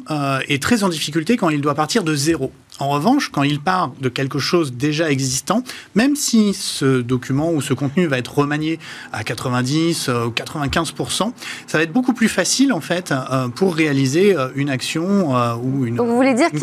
[0.47, 2.51] est très en difficulté quand il doit partir de zéro.
[2.81, 5.63] En revanche, quand il part de quelque chose déjà existant,
[5.93, 8.79] même si ce document ou ce contenu va être remanié
[9.13, 11.31] à 90 ou 95%
[11.67, 13.13] ça va être beaucoup plus facile en fait
[13.55, 15.95] pour réaliser une action ou une.
[15.95, 16.57] Donc vous voulez dire que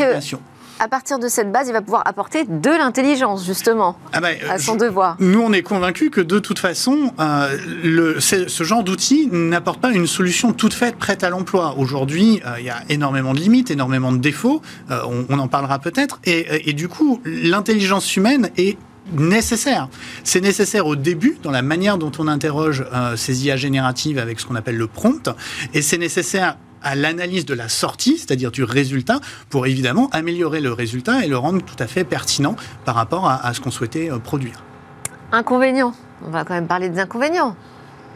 [0.81, 4.59] à partir de cette base, il va pouvoir apporter de l'intelligence, justement, ah bah, à
[4.59, 5.17] son devoir.
[5.21, 9.91] Nous, on est convaincus que de toute façon, euh, le, ce genre d'outil n'apporte pas
[9.91, 11.75] une solution toute faite, prête à l'emploi.
[11.79, 15.79] Aujourd'hui, euh, il y a énormément de limites, énormément de défauts, euh, on, en parlera
[15.79, 18.77] peut-être, et, et du coup, l'intelligence humaine est
[19.13, 19.89] nécessaire.
[20.25, 22.85] C'est nécessaire au début, dans la manière dont on interroge
[23.17, 25.31] ces IA génératives avec ce qu'on appelle le prompt,
[25.73, 30.73] et c'est nécessaire à l'analyse de la sortie, c'est-à-dire du résultat, pour évidemment améliorer le
[30.73, 34.19] résultat et le rendre tout à fait pertinent par rapport à, ce qu'on souhaitait euh,
[34.19, 34.63] produire.
[35.33, 35.93] Inconvénients.
[36.27, 37.55] On va quand même parler des inconvénients.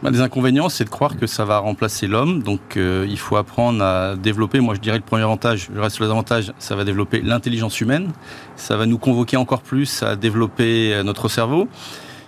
[0.01, 2.43] Bah, les inconvénients, c'est de croire que ça va remplacer l'homme.
[2.43, 4.59] Donc, euh, il faut apprendre à développer.
[4.59, 7.79] Moi, je dirais le premier avantage, je reste sur les avantages, ça va développer l'intelligence
[7.79, 8.11] humaine.
[8.55, 11.67] Ça va nous convoquer encore plus à développer euh, notre cerveau.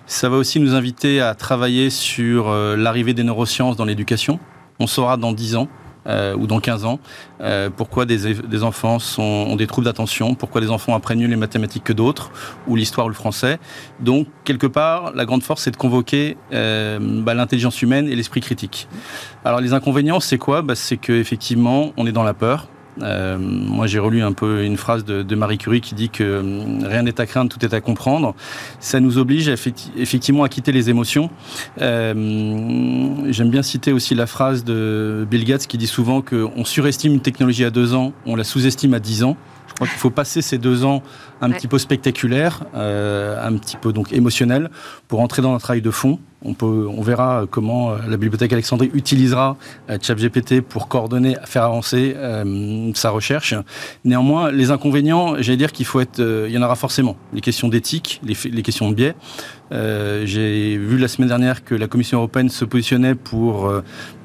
[0.07, 4.39] Ça va aussi nous inviter à travailler sur l'arrivée des neurosciences dans l'éducation.
[4.79, 5.67] On saura dans 10 ans
[6.07, 6.99] euh, ou dans 15 ans,
[7.41, 11.35] euh, pourquoi des, des enfants ont des troubles d'attention, pourquoi des enfants apprennent mieux les
[11.35, 12.31] mathématiques que d'autres,
[12.67, 13.59] ou l'histoire ou le français.
[13.99, 18.41] Donc, quelque part, la grande force, c'est de convoquer euh, bah, l'intelligence humaine et l'esprit
[18.41, 18.87] critique.
[19.43, 20.61] Alors, les inconvénients, c'est quoi?
[20.61, 22.67] Bah, C'est qu'effectivement, on est dans la peur.
[23.01, 26.87] Euh, moi, j'ai relu un peu une phrase de, Marie Curie qui dit que euh,
[26.87, 28.35] rien n'est à craindre, tout est à comprendre.
[28.79, 31.29] Ça nous oblige effectivement à quitter les émotions.
[31.81, 32.13] Euh,
[33.29, 37.21] j'aime bien citer aussi la phrase de Bill Gates qui dit souvent qu'on surestime une
[37.21, 39.35] technologie à deux ans, on la sous-estime à dix ans.
[39.75, 41.03] Je crois qu'il faut passer ces deux ans
[41.41, 44.69] un petit peu spectaculaires, un petit peu donc émotionnels,
[45.09, 48.53] pour entrer dans un travail de fond on, peut, on verra comment euh, la bibliothèque
[48.53, 49.57] Alexandrie utilisera
[49.89, 53.55] euh, ChatGPT pour coordonner, faire avancer euh, sa recherche.
[54.05, 57.17] Néanmoins, les inconvénients, j'allais dire qu'il faut être, il y en aura forcément.
[57.33, 59.15] Les questions d'éthique, les, les, questions de biais.
[59.71, 63.71] J'ai vu la semaine dernière que la Commission européenne se positionnait pour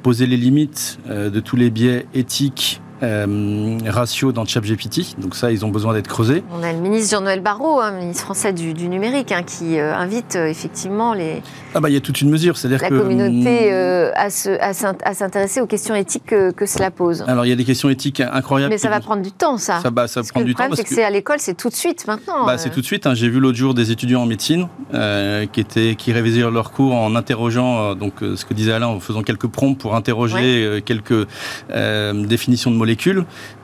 [0.02, 5.18] poser les limites de tous les biais éthiques euh, ratio dans ChatGPT.
[5.18, 6.44] Donc ça, ils ont besoin d'être creusés.
[6.52, 10.36] On a le ministre Jean-Noël Barrot, hein, ministre français du, numérique, hein, qui euh, invite
[10.36, 11.42] euh, effectivement les...
[11.74, 12.92] Ah bah il y a toute une mesure, c'est-à-dire que...
[12.92, 17.24] La communauté hum, à, s'intéresser aux questions éthiques que, cela pose.
[17.26, 18.72] Alors il y a des questions éthiques incroyables.
[18.72, 19.80] Mais ça va prendre du temps, ça.
[19.80, 20.76] Ça, bah, ça prend du le problème, temps.
[20.76, 22.44] c'est que, c'est à l'école, c'est tout de suite maintenant.
[22.44, 23.06] Bah, c'est tout de suite.
[23.06, 23.14] Hein.
[23.14, 27.16] J'ai vu l'autre jour des étudiants en médecine qui, étaient, qui révisaient leur cours en
[27.16, 31.26] interrogeant, donc ce que disait Alain, en faisant quelques prompts pour interroger quelques
[31.70, 32.89] définitions de molécules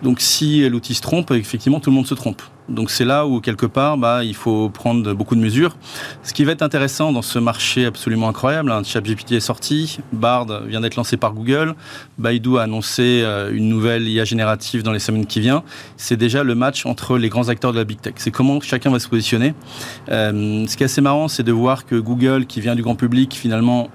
[0.03, 2.43] Donc si l'outil se trompe, effectivement, tout le monde se trompe.
[2.69, 5.77] Donc c'est là où quelque part, bah, il faut prendre beaucoup de mesures.
[6.23, 10.47] Ce qui va être intéressant dans ce marché absolument incroyable, hein, ChatGPT est sorti, Bard
[10.67, 11.75] vient d'être lancé par Google,
[12.19, 15.63] Baidu a annoncé euh, une nouvelle IA générative dans les semaines qui viennent.
[15.97, 18.15] C'est déjà le match entre les grands acteurs de la big tech.
[18.17, 19.55] C'est comment chacun va se positionner.
[20.11, 22.97] Euh, ce qui est assez marrant, c'est de voir que Google, qui vient du grand
[22.97, 23.91] public, finalement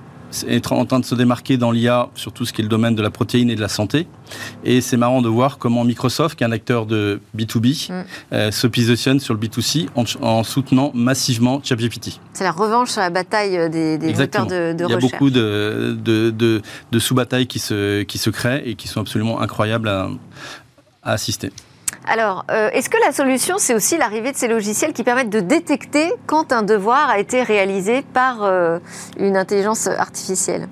[0.47, 2.95] est en train de se démarquer dans l'IA sur tout ce qui est le domaine
[2.95, 4.07] de la protéine et de la santé.
[4.63, 8.03] Et c'est marrant de voir comment Microsoft, qui est un acteur de B2B, mm.
[8.33, 12.19] euh, se positionne sur le B2C en, soutenant massivement ChatGPT.
[12.33, 14.89] C'est la revanche sur la bataille des, des moteurs de, de, recherche.
[14.89, 18.87] Il y a beaucoup de, de, de sous-batailles qui se, qui se créent et qui
[18.87, 20.09] sont absolument incroyables à,
[21.03, 21.51] à assister.
[22.05, 25.39] Alors, euh, est-ce que la solution, c'est aussi l'arrivée de ces logiciels qui permettent de
[25.39, 28.79] détecter quand un devoir a été réalisé par euh,
[29.17, 30.67] une intelligence artificielle?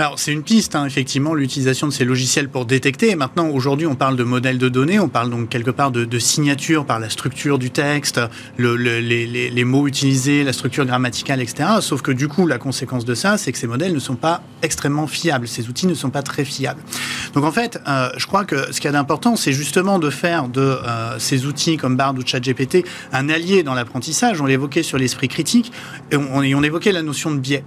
[0.00, 3.10] Alors c'est une piste, hein, effectivement, l'utilisation de ces logiciels pour détecter.
[3.10, 6.04] Et maintenant, aujourd'hui, on parle de modèles de données, on parle donc quelque part de,
[6.04, 8.20] de signature par la structure du texte,
[8.56, 11.68] le, les, mots utilisés, la structure grammaticale, etc.
[11.80, 14.42] Sauf que du coup, la conséquence de ça, c'est que ces modèles ne sont pas
[14.62, 16.80] extrêmement fiables, ces outils ne sont pas très fiables.
[17.34, 20.10] Donc en fait, euh, je crois que ce qu'il y a d'important, c'est justement de
[20.10, 24.40] faire de euh, ces outils comme Bard ou ChatGPT un allié dans l'apprentissage.
[24.40, 25.72] On l'évoquait sur l'esprit critique
[26.12, 27.64] et on, on, évoquait la notion de biais.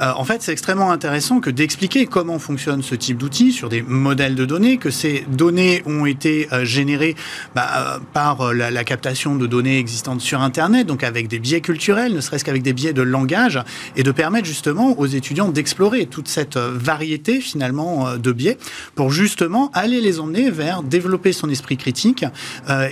[0.00, 3.70] Euh, en fait, c'est extrêmement intéressant que dès expliquer comment fonctionne ce type d'outil sur
[3.70, 7.16] des modèles de données, que ces données ont été euh, générées
[7.54, 11.62] bah, euh, par euh, la, captation de données existantes sur Internet, donc avec des biais
[11.62, 13.58] culturels, ne serait-ce qu'avec des biais de langage,
[13.96, 18.58] et de permettre justement aux étudiants d'explorer toute cette variété finalement de biais
[18.94, 22.24] pour justement aller les emmener vers développer son esprit critique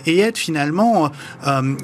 [0.07, 1.11] et être finalement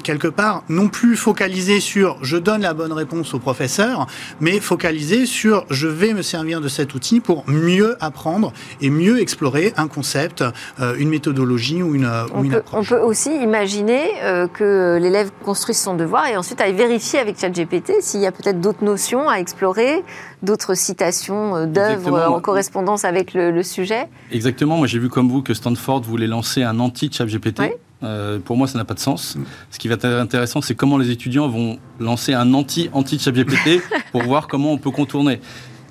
[0.03, 4.07] quelque part non plus focalisé sur je donne la bonne réponse au professeur,
[4.39, 9.19] mais focalisé sur je vais me servir de cette outil pour mieux apprendre et mieux
[9.21, 10.43] explorer un concept,
[10.79, 12.91] euh, une méthodologie ou une, on peut, approche.
[12.91, 17.39] On peut aussi imaginer euh, que l'élève construise son devoir et ensuite aille vérifier avec
[17.39, 20.03] ChatGPT s'il y a peut-être d'autres notions à explorer,
[20.43, 24.07] d'autres citations euh, d'œuvres en correspondance avec le, sujet.
[24.31, 24.77] Exactement.
[24.77, 27.61] Moi, j'ai vu comme vous que Stanford voulait lancer un anti-ChatGPT.
[28.45, 29.35] pour moi, ça n'a pas de sens.
[29.35, 29.43] Mm.
[29.71, 34.47] Ce qui va être intéressant, c'est comment les étudiants vont lancer un anti-anti-ChatGPT pour voir
[34.47, 35.39] comment on peut contourner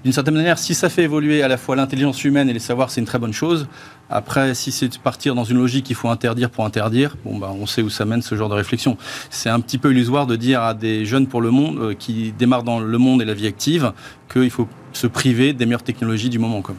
[0.06, 2.92] d'une certaine manière, si ça fait évoluer à la fois l'intelligence humaine et les savoirs,
[2.92, 3.66] c'est une très bonne chose.
[4.08, 7.52] Après, si c'est de partir dans une logique qu'il faut interdire pour interdire, bon, bah,
[7.52, 8.96] on sait où ça mène ce genre de réflexion.
[9.30, 12.32] C'est un petit peu illusoire de dire à des jeunes pour le monde, euh, qui
[12.38, 13.92] démarrent dans le monde et la vie active,
[14.32, 16.62] qu'il faut se priver des meilleures technologies du moment.
[16.62, 16.74] Quoi.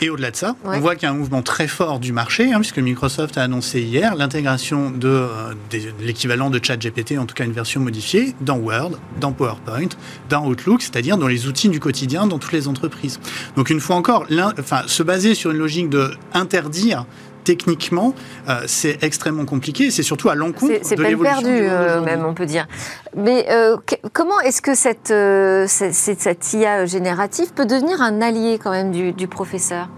[0.00, 2.52] Et au-delà de ça, on voit qu'il y a un mouvement très fort du marché,
[2.52, 5.54] hein, puisque Microsoft a annoncé hier l'intégration de, euh,
[6.00, 9.88] l'équivalent de ChatGPT, en tout cas une version modifiée, dans Word, dans PowerPoint,
[10.28, 13.20] dans Outlook, c'est-à-dire dans les outils du quotidien dans toutes les entreprises.
[13.56, 14.26] Donc une fois encore,
[14.58, 17.06] enfin, se baser sur une logique de interdire
[17.44, 18.14] techniquement,
[18.48, 19.90] euh, c'est extrêmement compliqué.
[19.90, 22.66] C'est surtout à l'encontre de l'évolution perdu, euh, même, on peut dire.
[23.16, 23.76] Mais euh,
[24.12, 25.12] comment est-ce que cette,
[25.68, 29.88] cette, IA générative peut devenir un allié quand même du, professeur?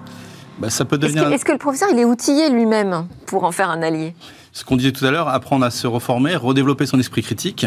[0.59, 1.31] Bah, ça peut devenir...
[1.33, 4.15] Est-ce que, le professeur il est outillé lui-même pour en faire un allié?
[4.53, 7.67] Ce qu'on disait tout à l'heure, apprendre à se reformer, redévelopper son esprit critique.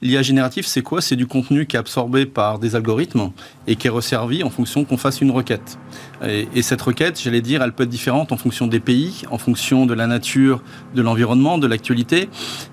[0.00, 1.00] L'IA générative, c'est quoi?
[1.00, 3.32] C'est du contenu qui est absorbé par des algorithmes
[3.66, 5.76] et qui est resservi en fonction qu'on fasse une requête.
[6.26, 9.86] Et, cette requête, j'allais dire, elle peut être différente en fonction des pays, en fonction
[9.86, 10.62] de la nature,
[10.94, 12.28] de l'environnement, de l'actualité.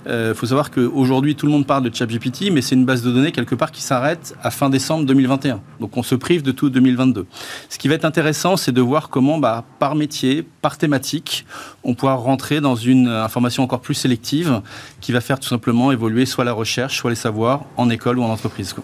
[0.06, 3.04] Il euh, faut savoir qu'aujourd'hui, tout le monde parle de ChatGPT, mais c'est une base
[3.04, 5.62] de données quelque part qui s'arrête à fin décembre 2021.
[5.80, 7.28] Donc on se prive de tout 2022.
[7.70, 11.46] Ce qui va être intéressant, c'est de voir comment, bah, par métier, par thématique,
[11.84, 14.62] on pourra rentrer dans une information encore plus sélective
[15.02, 18.24] qui va faire tout simplement évoluer soit la recherche, soit les savoirs en école ou
[18.24, 18.76] en entreprise.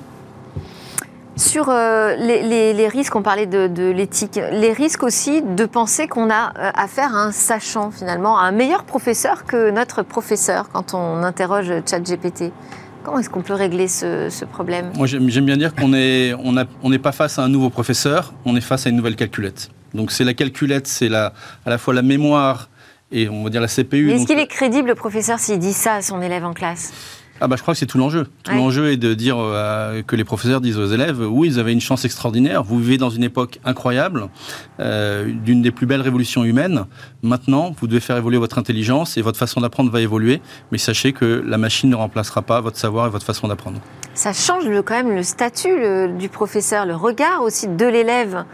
[1.38, 6.54] Sur euh, les, risques, on parlait de, l'éthique, les risques aussi de penser qu'on a
[6.58, 11.24] euh, affaire à un sachant finalement, à un meilleur professeur que notre professeur quand on
[11.24, 12.52] interroge ChatGPT.
[13.04, 14.92] Comment est-ce qu'on peut régler ce, problème?
[14.96, 18.62] Moi j'aime bien dire qu'on n'est on pas face à un nouveau professeur, on est
[18.62, 19.70] face à une nouvelle calculette.
[19.94, 21.34] Donc c'est la calculette, c'est à
[21.66, 22.70] la fois la mémoire
[23.12, 24.12] et on va dire la CPU.
[24.12, 26.94] Est-ce qu'il est crédible le professeur s'il dit ça à son élève en classe?
[27.42, 28.28] Ah bah je crois que c'est tout l'enjeu.
[28.44, 31.74] Tout l'enjeu est de dire euh, que les professeurs disent aux élèves oui, vous avez
[31.74, 34.28] une chance extraordinaire, vous vivez dans une époque incroyable,
[34.80, 36.86] euh, d'une des plus belles révolutions humaines.
[37.24, 40.40] Maintenant, vous devez faire évoluer votre intelligence et votre façon d'apprendre va évoluer,
[40.72, 43.80] mais sachez que la machine ne remplacera pas votre savoir et votre façon d'apprendre.
[44.14, 48.46] Ça change le, quand même le statut du professeur, le regard aussi de l'élève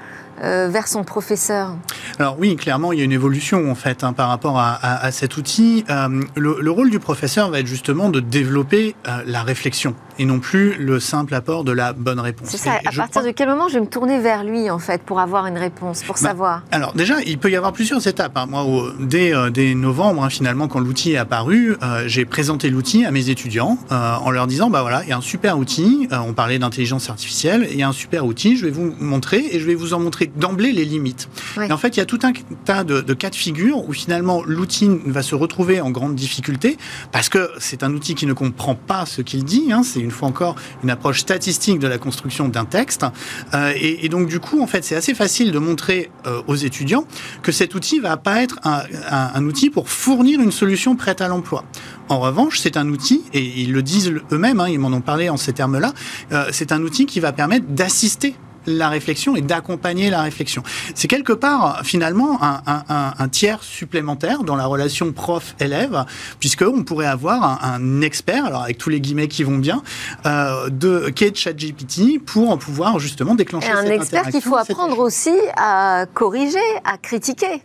[0.44, 1.76] euh, vers son professeur
[2.20, 5.38] Alors oui, clairement, il y a une évolution en fait hein, par rapport à, cet
[5.38, 5.84] outil.
[5.90, 10.40] Euh, le, rôle du professeur va être justement de développer euh, la réflexion et non
[10.40, 12.50] plus le simple apport de la bonne réponse.
[12.50, 12.74] C'est ça.
[12.86, 15.48] à partir de quel moment je vais me tourner vers lui en fait pour avoir
[15.48, 16.64] une réponse, pour bah, savoir?
[16.72, 18.38] Alors déjà, il peut y avoir plusieurs étapes.
[18.38, 18.46] Hein.
[18.48, 18.64] Moi,
[19.00, 23.78] dès, dès, novembre, hein, finalement, quand l'outil est apparu, j'ai présenté l'outil à mes étudiants
[23.90, 26.08] en leur disant bah voilà, il y a un super outil.
[26.12, 27.68] on parlait d'intelligence artificielle.
[27.72, 28.56] Il y a un super outil.
[28.56, 31.30] Je vais vous montrer et je vais vous en montrer d'emblée les limites.
[31.62, 32.34] Et en fait, il y a tout un
[32.66, 36.78] tas de, cas de figure où finalement l'outil va se retrouver en grande difficulté
[37.12, 39.72] parce que c'est un outil qui ne comprend pas ce qu'il dit.
[39.72, 39.84] Hein.
[39.84, 43.06] c'est une fois encore une approche statistique de la construction d'un texte.
[43.54, 47.06] Euh, et, donc du coup, en fait, c'est assez facile de montrer euh, aux étudiants
[47.42, 51.64] que cet outil va pas être un, outil pour fournir une solution prête à l'emploi.
[52.10, 55.30] En revanche, c'est un outil, et ils le disent eux-mêmes, hein, ils m'en ont parlé
[55.30, 55.94] en ces termes-là,
[56.32, 58.36] euh, c'est un outil qui va permettre d'assister
[58.68, 60.62] la réflexion et d'accompagner la réflexion.
[60.94, 66.06] C'est quelque part finalement un, tiers supplémentaire dans la relation prof-élève,
[66.40, 69.82] puisque on pourrait avoir un, expert, alors avec tous les guillemets qui vont bien,
[70.26, 73.70] euh, de qu'est ChatGPT pour pouvoir justement déclencher.
[73.70, 77.64] Et un expert qu'il faut apprendre aussi à corriger, à critiquer.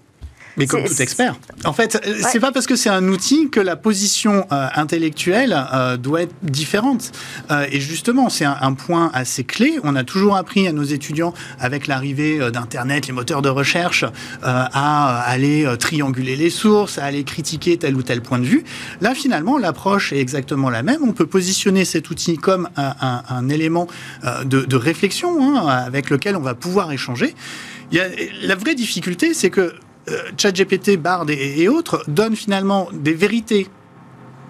[0.57, 1.37] Mais comme tout expert.
[1.65, 5.57] En fait, euh, c'est pas parce que c'est un outil que la position euh, intellectuelle
[5.73, 7.13] euh, doit être différente.
[7.71, 9.79] et justement, c'est un, point assez clé.
[9.85, 14.05] On a toujours appris à nos étudiants, avec l'arrivée d'Internet, les moteurs de recherche,
[14.43, 18.65] à aller trianguler les sources, à aller critiquer tel ou tel point de vue.
[19.03, 21.01] Là, finalement, l'approche est exactement la même.
[21.07, 23.87] On peut positionner cet outil comme un, élément
[24.45, 27.35] de, réflexion hein, avec lequel on va pouvoir échanger.
[27.93, 28.07] Il y a,
[28.43, 29.73] la vraie difficulté, c'est que euh,
[30.37, 33.69] ChatGPT, Bard et, autres donnent finalement des vérités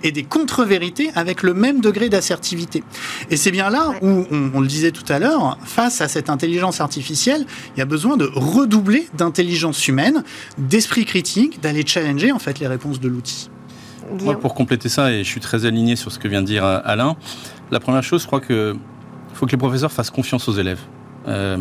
[0.05, 2.83] et des contre-vérités avec le même degré d'assertivité.
[3.31, 6.81] Et c'est bien là où, on, le disait tout à l'heure, face à cette intelligence
[6.81, 10.25] artificielle, il y a besoin de redoubler d'intelligence humaine,
[10.59, 13.49] d'esprit critique, d'aller challenger en fait les réponses de l'outil.
[14.21, 16.65] Moi, pour compléter ça, et je suis très aligné sur ce que vient de dire
[16.65, 17.17] euh, Alain,
[17.71, 18.75] la première chose, je crois que
[19.33, 20.81] faut que les professeurs fassent confiance aux élèves.
[21.29, 21.57] Euh,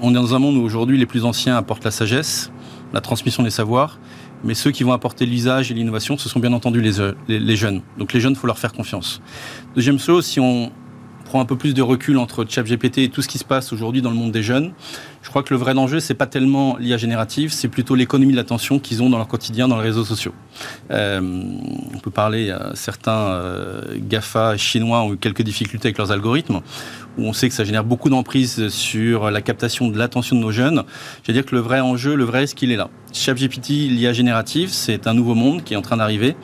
[0.00, 2.50] on est dans un monde où aujourd'hui les plus anciens apportent la sagesse,
[2.92, 3.98] la transmission des savoirs.
[4.44, 6.92] Mais ceux qui vont apporter l'usage et l'innovation, ce sont bien entendu les,
[7.28, 7.82] les, jeunes.
[7.98, 9.20] Donc les jeunes, il faut leur faire confiance.
[9.76, 10.72] Deuxième chose, si on
[11.24, 14.02] prend un peu plus de recul entre ChatGPT et tout ce qui se passe aujourd'hui
[14.02, 14.72] dans le monde des jeunes,
[15.22, 18.36] je crois que le vrai danger, c'est pas tellement l'IA générative, c'est plutôt l'économie de
[18.36, 20.34] l'attention qu'ils ont dans leur quotidien, dans les réseaux sociaux.
[20.90, 21.20] Euh,
[21.94, 26.60] on peut parler, certains euh, GAFA chinois ont eu quelques difficultés avec leurs algorithmes,
[27.18, 30.50] où on sait que ça génère beaucoup d'emprise sur la captation de l'attention de nos
[30.50, 30.82] jeunes.
[31.22, 32.88] Je veux dire que le vrai enjeu, le vrai risque, il est là.
[33.12, 36.36] ChatGPT, l'IA générative, c'est un nouveau monde qui est en train d'arriver.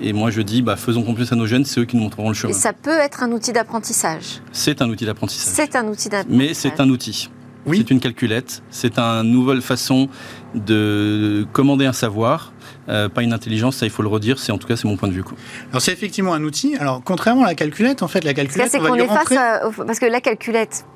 [0.00, 2.28] Et moi, je dis, bah, faisons confiance à nos jeunes, c'est eux qui nous montreront
[2.28, 2.52] le chemin.
[2.52, 4.40] Et ça peut être un outil d'apprentissage.
[4.52, 5.54] C'est un outil d'apprentissage.
[5.54, 6.36] C'est un outil d'apprentissage.
[6.36, 7.30] Mais c'est un outil.
[7.66, 7.78] Oui.
[7.78, 8.62] C'est une calculette.
[8.70, 10.08] C'est une nouvelle façon
[10.54, 12.52] de commander un savoir.
[12.88, 14.96] Euh, pas une intelligence, ça il faut le redire, c'est en tout cas c'est mon
[14.96, 15.24] point de vue.
[15.70, 16.76] Alors c'est effectivement un outil.
[16.76, 19.34] Alors contrairement à la calculette, en fait la calculette, on va est face
[19.76, 20.86] parce que la calculette,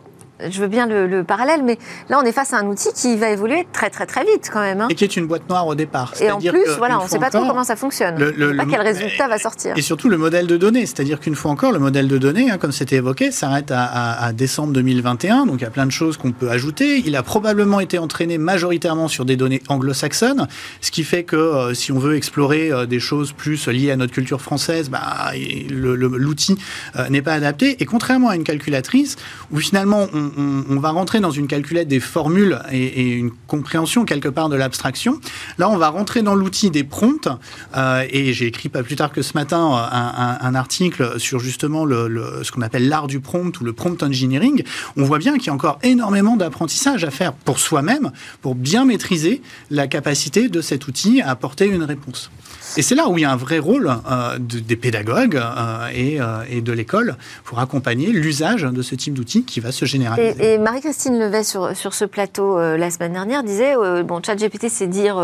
[0.48, 3.30] je veux bien le, parallèle, mais là, on est face à un outil qui va
[3.30, 4.80] évoluer très, très, très vite quand même.
[4.80, 4.88] Hein.
[4.90, 6.14] Et qui est une boîte noire au départ.
[6.20, 8.16] Et en plus, voilà, on ne sait pas trop comment ça fonctionne.
[8.18, 9.76] Le, on ne sait pas quel résultat va sortir.
[9.76, 10.86] Et surtout le modèle de données.
[10.86, 14.72] C'est-à-dire qu'une fois encore, le modèle de données, hein, comme c'était évoqué, s'arrête à, décembre
[14.72, 15.46] 2021.
[15.46, 17.02] Donc il y a plein de choses qu'on peut ajouter.
[17.04, 20.46] Il a probablement été entraîné majoritairement sur des données anglo-saxonnes,
[20.80, 23.96] ce qui fait que euh, si on veut explorer euh, des choses plus liées à
[23.96, 25.32] notre culture française, bah,
[25.70, 26.56] l'outil
[26.96, 27.76] euh, n'est pas adapté.
[27.80, 29.16] Et contrairement à une calculatrice,
[29.50, 34.28] où finalement on, on, va rentrer dans une calculette des formules et, une compréhension quelque
[34.28, 35.20] part de l'abstraction.
[35.58, 37.28] Là, on va rentrer dans l'outil des prompts.
[37.76, 41.86] Euh, et j'ai écrit pas plus tard que ce matin euh, un, article sur justement
[41.86, 44.62] ce qu'on appelle l'art du prompt ou le prompt engineering.
[44.96, 48.10] On voit bien qu'il y a encore énormément d'apprentissage à faire pour soi-même,
[48.42, 52.30] pour bien maîtriser la capacité de cet outil à apporter une réponse.
[52.76, 55.88] Et c'est là où il y a un vrai rôle euh, des pédagogues euh,
[56.20, 60.54] euh, et, de l'école pour accompagner l'usage de ce type d'outils qui va se généraliser.
[60.54, 65.16] Et, Marie-Christine Levet, sur, sur ce plateau la semaine dernière, disait bon, ChatGPT, c'est dire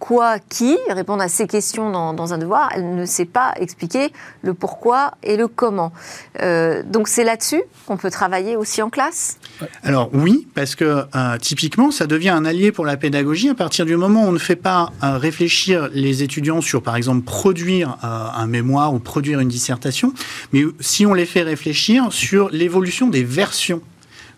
[0.00, 4.54] quoi, qui, répondre à ces questions dans, un devoir, elle ne sait pas expliquer le
[4.54, 5.92] pourquoi et le comment.
[6.40, 9.38] Euh, donc c'est là-dessus qu'on peut travailler aussi en classe?
[9.84, 13.84] Alors oui, parce que euh, typiquement, ça devient un allié pour la pédagogie à partir
[13.84, 17.98] du moment où on ne fait pas euh, réfléchir les étudiants sur, par exemple, produire
[18.02, 20.14] un mémoire ou produire une dissertation,
[20.52, 23.82] mais si on les fait réfléchir sur l'évolution des versions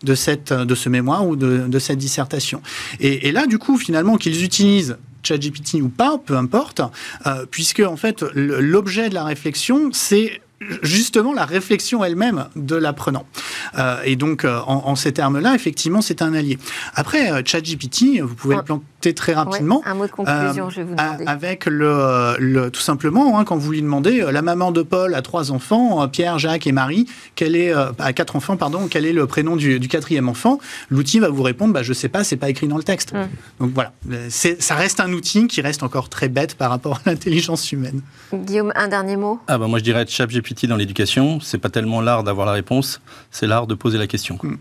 [0.03, 2.61] de, cette, de ce mémoire ou de, cette dissertation.
[2.98, 6.80] Et, et là, du coup, finalement, qu'ils utilisent ChatGPT ou pas, peu importe,
[7.26, 10.40] euh, puisque en fait l'objet de la réflexion, c'est
[10.83, 13.27] justement la réflexion elle-même de l'apprenant.
[14.05, 16.59] et donc, en, ces termes-là, effectivement, c'est un allié.
[16.94, 19.83] Après, ChatGPT, vous pouvez le planter très rapidement.
[19.85, 21.25] un mot de conclusion, je vais vous demander.
[21.27, 25.51] Avec le, tout simplement, hein, quand vous lui demandez, la maman de Paul a trois
[25.51, 29.57] enfants, Pierre, Jacques et Marie, quel est, à quatre enfants, pardon, quel est le prénom
[29.57, 30.58] du, quatrième enfant
[30.90, 33.13] L'outil va vous répondre, bah, je sais pas, c'est pas écrit dans le texte.
[33.60, 33.92] Donc voilà,
[34.29, 38.00] ça reste un outil qui reste encore très bête par rapport à l'intelligence humaine.
[38.33, 39.40] Guillaume, un dernier mot?
[39.48, 43.00] Ah bah Moi, je dirais ChatGPT dans l'éducation, c'est pas tellement l'art d'avoir la réponse,
[43.31, 44.38] c'est l'art de poser la question.
[44.42, 44.57] Mm.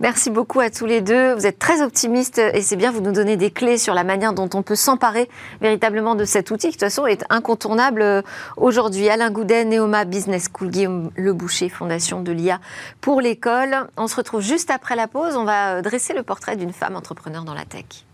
[0.00, 1.34] Merci beaucoup à tous les deux.
[1.34, 4.32] Vous êtes très optimistes et c'est bien, vous nous donnez des clés sur la manière
[4.32, 5.28] dont on peut s'emparer
[5.60, 8.22] véritablement de cet outil qui, de toute façon, est incontournable euh,
[8.56, 9.08] aujourd'hui.
[9.08, 12.60] Alain Goudet, Neoma Business School, Guillaume Le Boucher, Fondation de l'IA
[13.00, 13.88] pour l'école.
[13.96, 15.36] On se retrouve juste après la pause.
[15.36, 18.04] On va euh, dresser le portrait d'une femme entrepreneur dans la tech.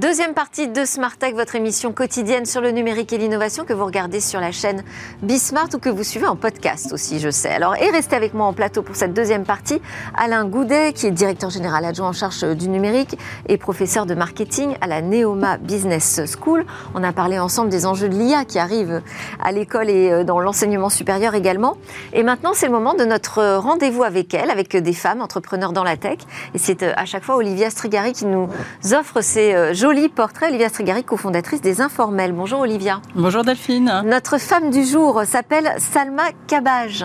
[0.00, 3.84] Deuxième partie de Smart Tech, votre émission quotidienne sur le numérique et l'innovation que vous
[3.84, 4.82] regardez sur la chaîne
[5.20, 7.50] Bismart ou que vous suivez en podcast aussi, je sais.
[7.50, 9.78] Alors, et restez avec moi en plateau pour cette deuxième partie.
[10.16, 14.74] Alain Goudet, qui est directeur général adjoint en charge du numérique et professeur de marketing
[14.80, 16.64] à la Neoma Business School.
[16.94, 19.02] On a parlé ensemble des enjeux de l'IA qui arrivent
[19.38, 21.76] à l'école et euh, dans l'enseignement supérieur également.
[22.14, 25.84] Et maintenant, c'est le moment de notre rendez-vous avec elle, avec des femmes entrepreneurs dans
[25.84, 26.20] la tech.
[26.54, 28.48] Et c'est euh, à chaque fois Olivia Strigari qui nous
[28.94, 30.46] offre ces euh, joli portrait.
[30.50, 32.32] Olivia Strigari, cofondatrice des Informels.
[32.32, 33.02] Bonjour Olivia.
[33.16, 34.02] Bonjour Delphine.
[34.04, 37.04] Notre femme du jour s'appelle Salma Kabaj.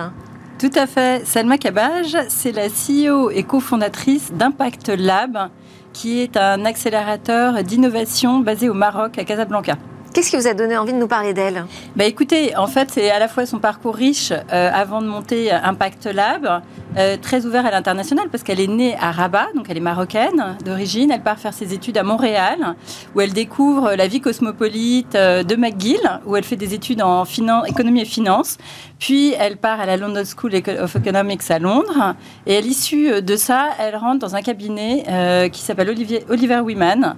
[0.60, 1.26] Tout à fait.
[1.26, 5.48] Salma Kabaj, c'est la CEO et cofondatrice d'Impact Lab,
[5.92, 9.74] qui est un accélérateur d'innovation basé au Maroc, à Casablanca.
[10.16, 11.66] Qu'est-ce qui vous a donné envie de nous parler d'elle?
[11.94, 15.52] Bah Écoutez, en fait, c'est à la fois son parcours riche euh, avant de monter
[15.52, 16.62] Impact Lab,
[16.96, 20.56] euh, très ouvert à l'international parce qu'elle est née à Rabat, donc elle est marocaine
[20.64, 21.10] d'origine.
[21.10, 22.76] Elle part faire ses études à Montréal,
[23.14, 27.26] où elle découvre la vie cosmopolite euh, de McGill, où elle fait des études en
[27.66, 28.56] économie et finance.
[28.98, 32.14] Puis elle part à la London School of Economics à Londres.
[32.46, 37.16] Et à l'issue de ça, elle rentre dans un cabinet qui s'appelle Oliver Wyman.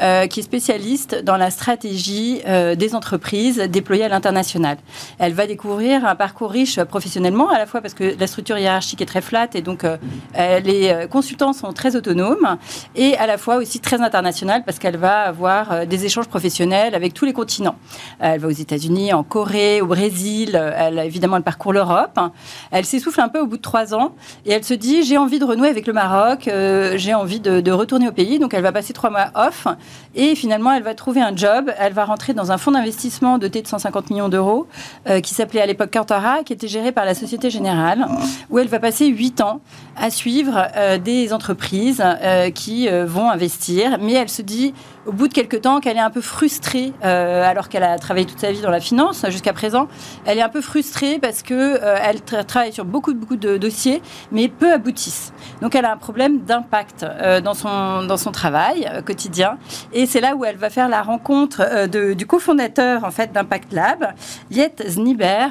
[0.00, 4.78] Euh, qui est spécialiste dans la stratégie euh, des entreprises déployées à l'international.
[5.18, 9.00] Elle va découvrir un parcours riche professionnellement, à la fois parce que la structure hiérarchique
[9.00, 9.96] est très flat et donc euh,
[10.34, 12.56] les consultants sont très autonomes,
[12.94, 17.14] et à la fois aussi très internationale parce qu'elle va avoir des échanges professionnels avec
[17.14, 17.76] tous les continents.
[18.18, 22.18] Elle va aux États-Unis, en Corée, au Brésil, elle, évidemment elle parcourt l'Europe.
[22.70, 24.14] Elle s'essouffle un peu au bout de trois ans
[24.46, 26.50] et elle se dit j'ai envie de renouer avec le Maroc,
[26.96, 29.66] j'ai envie de retourner au pays, donc elle va passer trois mois off
[30.14, 31.72] et finalement, elle va trouver un job.
[31.78, 34.66] Elle va rentrer dans un fonds d'investissement doté de 150 millions d'euros
[35.08, 38.06] euh, qui s'appelait à l'époque Cantara, qui était géré par la Société Générale,
[38.50, 39.60] où elle va passer huit ans
[39.96, 43.98] à suivre euh, des entreprises euh, qui vont investir.
[44.00, 44.74] Mais elle se dit,
[45.06, 48.40] au bout de quelques temps, qu'elle est un peu frustrée, alors qu'elle a travaillé toute
[48.40, 49.88] sa vie dans la finance jusqu'à présent.
[50.24, 54.48] Elle est un peu frustrée parce que elle travaille sur beaucoup, beaucoup de dossiers, mais
[54.48, 55.32] peu aboutissent.
[55.62, 57.06] Donc, elle a un problème d'impact
[57.42, 59.58] dans, son, dans son travail quotidien.
[59.92, 63.72] Et c'est là où elle va faire la rencontre euh, du cofondateur en fait d'Impact
[63.72, 64.12] Lab,
[64.50, 65.48] Liet Zniber,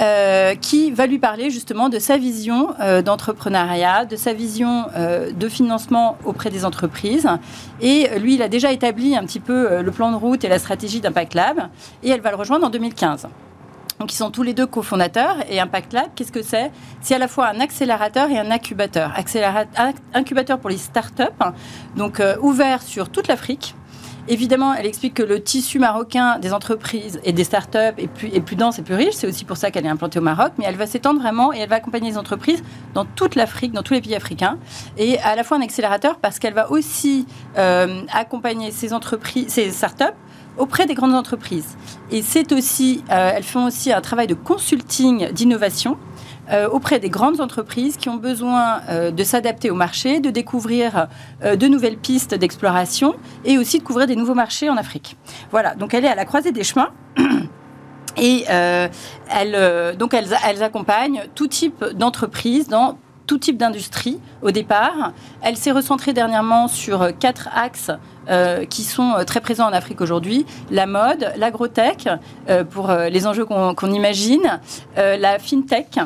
[0.00, 5.48] euh, qui va lui parler justement de sa vision euh, d'entrepreneuriat, de sa vision de
[5.48, 7.28] financement auprès des entreprises.
[7.80, 10.58] Et lui, il a déjà établi un petit peu le plan de route et la
[10.58, 11.68] stratégie d'Impact Lab.
[12.02, 13.28] Et elle va le rejoindre en 2015.
[14.00, 15.36] Donc, ils sont tous les deux cofondateurs.
[15.48, 16.70] Et Impact Lab, qu'est-ce que c'est?
[17.00, 19.12] C'est à la fois un accélérateur et un incubateur.
[20.14, 21.22] Incubateur pour les startups,
[21.96, 23.74] donc ouvert sur toute l'Afrique.
[24.26, 28.40] Évidemment, elle explique que le tissu marocain des entreprises et des startups est plus, est
[28.40, 29.14] plus dense et plus riche.
[29.14, 30.52] C'est aussi pour ça qu'elle est implantée au Maroc.
[30.58, 32.62] Mais elle va s'étendre vraiment et elle va accompagner les entreprises
[32.94, 34.58] dans toute l'Afrique, dans tous les pays africains.
[34.96, 37.26] Et à la fois un accélérateur parce qu'elle va aussi
[37.58, 40.04] euh, accompagner ces entreprises, ces startups
[40.56, 41.76] auprès des grandes entreprises.
[42.10, 45.98] Et c'est aussi, euh, elles font aussi un travail de consulting d'innovation
[46.50, 51.06] euh, auprès des grandes entreprises qui ont besoin euh, de s'adapter au marché, de découvrir
[51.42, 53.14] euh, de nouvelles pistes d'exploration
[53.46, 55.16] et aussi de couvrir des nouveaux marchés en Afrique.
[55.50, 56.90] Voilà, donc elle est à la croisée des chemins.
[58.16, 65.12] Et elle, donc elles, accompagnent tout type d'entreprise dans tout type d'industrie au départ.
[65.42, 67.90] Elle s'est recentrée dernièrement sur quatre axes
[68.70, 70.46] qui sont très présents en Afrique aujourd'hui.
[70.70, 72.08] La mode, l'agrotech,
[72.70, 74.60] pour les enjeux qu'on imagine,
[74.96, 75.98] la fintech,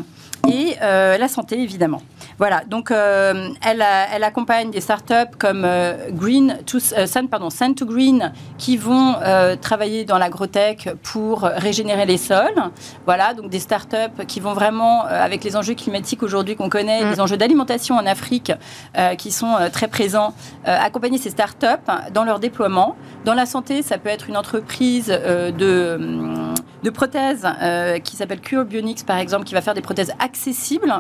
[0.49, 2.03] et euh, la santé, évidemment.
[2.39, 5.67] Voilà, donc elle, elle, accompagne des startups comme
[6.13, 9.17] Green to, Sun, pardon, Sun to Green qui vont
[9.61, 12.63] travailler dans l'agrotech pour régénérer les sols.
[13.07, 17.11] Voilà, donc des startups qui vont vraiment, avec les enjeux climatiques aujourd'hui qu'on connaît, mm.
[17.11, 18.53] les enjeux d'alimentation en Afrique
[19.19, 20.33] qui sont très présents,
[20.65, 21.67] accompagner ces startups
[22.15, 22.95] dans leur déploiement.
[23.25, 28.41] Dans la santé, ça peut être une entreprise de hum, de prothèses euh, qui s'appelle
[28.41, 30.38] Cure Bionics, par exemple, qui va faire des prothèses accessibles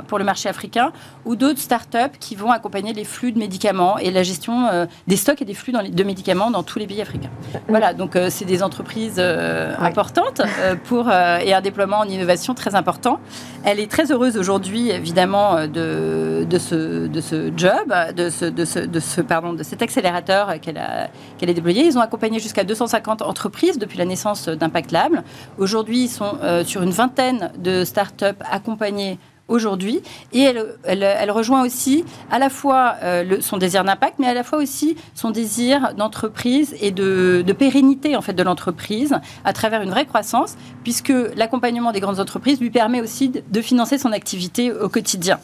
[0.07, 0.93] pour le marché africain,
[1.24, 5.16] ou d'autres startups qui vont accompagner les flux de médicaments et la gestion euh, des
[5.16, 7.30] stocks et des flux de médicaments dans tous les pays africains.
[7.68, 10.43] Voilà, donc euh, c'est des entreprises importantes
[10.84, 13.18] pour, et un déploiement en innovation très important.
[13.64, 18.64] Elle est très heureuse aujourd'hui, évidemment, de, de, ce, de ce job, de, ce, de,
[18.64, 21.09] ce, de, ce, pardon, de cet accélérateur qu'elle a,
[21.39, 21.84] qu'elle a déployé.
[21.84, 25.22] Ils ont accompagné jusqu'à 250 entreprises depuis la naissance d'Impact Lab.
[25.59, 29.18] Aujourd'hui, ils sont euh, sur une vingtaine de startups accompagnées
[29.49, 30.01] aujourd'hui.
[30.32, 30.42] Et
[30.84, 34.96] elle, rejoint aussi à la fois euh, son désir d'impact, mais à la fois aussi
[35.14, 40.57] son désir d'entreprise et de, pérennité en fait de l'entreprise à travers une vraie croissance,
[40.84, 45.38] puisque l'accompagnement des grandes entreprises lui permet aussi de financer son activité au quotidien.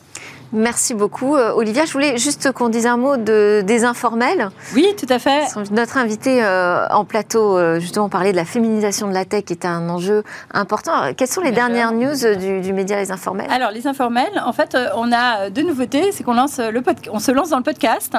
[0.54, 1.34] Merci beaucoup.
[1.34, 4.50] Euh, Olivia, je voulais juste qu'on dise un mot de, des informels.
[4.72, 5.42] Oui, tout à fait.
[5.72, 9.52] Notre invité euh, en plateau, euh, justement, parlait de la féminisation de la tech, qui
[9.52, 11.12] est un enjeu important.
[11.16, 12.14] Quelles sont les dernières news
[12.62, 13.50] du, média Les Informels?
[13.50, 16.12] Alors, Les Informels, en fait, on a deux nouveautés.
[16.12, 18.16] C'est qu'on lance le on se lance dans le podcast.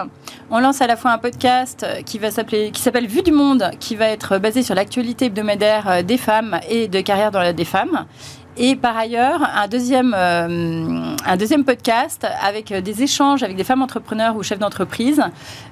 [0.52, 3.72] On lance à la fois un podcast qui va s'appeler, qui s'appelle Vue du Monde,
[3.80, 7.64] qui va être basé sur l'actualité hebdomadaire des femmes et de carrière dans la des
[7.64, 8.06] femmes.
[8.58, 11.16] Et par ailleurs, un deuxième, euh,
[11.66, 15.22] podcast avec euh, des échanges avec des femmes entrepreneurs ou chefs d'entreprise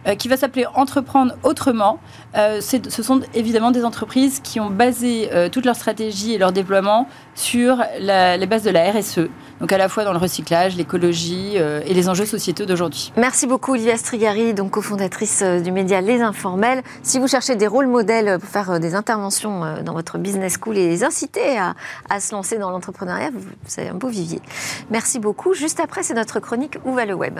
[0.06, 2.00] euh, qui va s'appeler Entreprendre autrement.
[2.34, 7.78] ce sont évidemment des entreprises qui ont basé toute leur stratégie et leur déploiement sur
[8.00, 9.30] les bases de la RSE.
[9.60, 13.14] Donc à la fois dans le recyclage, l'écologie et les enjeux sociétaux d'aujourd'hui.
[13.18, 16.82] Merci beaucoup Olivia Strigari, donc cofondatrice du média Les Informels.
[17.02, 20.88] Si vous cherchez des rôles modèles pour faire des interventions dans votre business school et
[20.88, 21.76] les inciter à,
[22.10, 23.46] à se lancer dans l'entrepreneuriat, vous,
[23.78, 24.42] avez un beau vivier.
[24.90, 25.54] Merci beaucoup.
[25.54, 27.40] Juste après, c'est notre chronique Où va le web?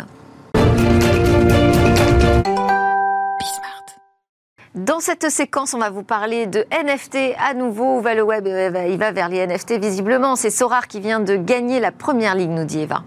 [4.76, 8.00] Dans cette séquence, on va vous parler de NFT à nouveau.
[8.00, 10.36] Où va le web Il va vers les NFT visiblement.
[10.36, 13.04] C'est Sorar qui vient de gagner la première ligue, nous dit Eva.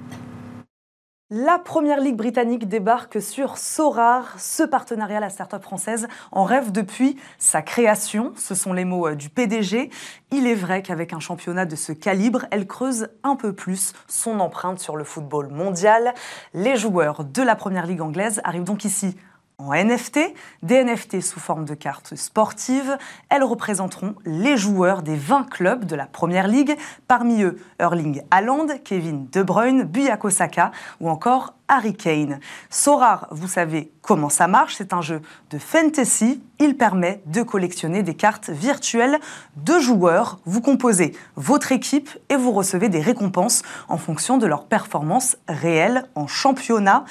[1.28, 4.38] La première ligue britannique débarque sur Sorar.
[4.38, 8.32] Ce partenariat, la start-up française, en rêve depuis sa création.
[8.36, 9.90] Ce sont les mots euh, du PDG.
[10.30, 14.38] Il est vrai qu'avec un championnat de ce calibre, elle creuse un peu plus son
[14.38, 16.14] empreinte sur le football mondial.
[16.54, 19.16] Les joueurs de la première ligue anglaise arrivent donc ici
[19.58, 20.20] en NFT,
[20.62, 22.98] des NFT sous forme de cartes sportives.
[23.30, 26.76] Elles représenteront les joueurs des 20 clubs de la Première Ligue,
[27.08, 32.40] parmi eux Erling Haaland, Kevin De Bruyne, Buyako Saka ou encore Harry Kane.
[32.70, 36.42] Sorar, vous savez comment ça marche, c'est un jeu de fantasy.
[36.58, 39.18] Il permet de collectionner des cartes virtuelles
[39.56, 40.38] de joueurs.
[40.46, 46.06] Vous composez votre équipe et vous recevez des récompenses en fonction de leur performance réelle
[46.14, 47.04] en championnat.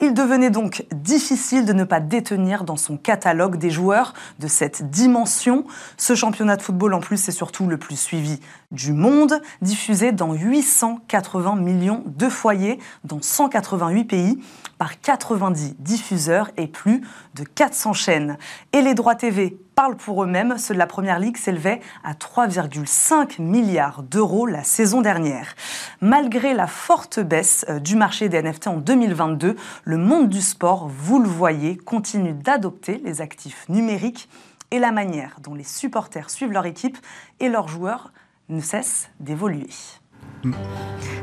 [0.00, 4.90] Il devenait donc difficile de ne pas détenir dans son catalogue des joueurs de cette
[4.90, 5.64] dimension.
[5.96, 8.40] Ce championnat de football en plus c'est surtout le plus suivi
[8.72, 14.42] du monde, diffusé dans 880 millions de foyers dans 188 pays
[14.78, 17.02] par 90 diffuseurs et plus
[17.34, 18.36] de 400 chaînes.
[18.72, 20.58] Et les droits TV parlent pour eux-mêmes.
[20.58, 25.54] Ceux de la Première Ligue s'élevaient à 3,5 milliards d'euros la saison dernière.
[26.00, 30.88] Malgré la forte baisse euh, du marché des NFT en 2022, le monde du sport,
[30.88, 34.28] vous le voyez, continue d'adopter les actifs numériques
[34.70, 36.98] et la manière dont les supporters suivent leur équipe
[37.40, 38.12] et leurs joueurs
[38.48, 39.68] ne cesse d'évoluer.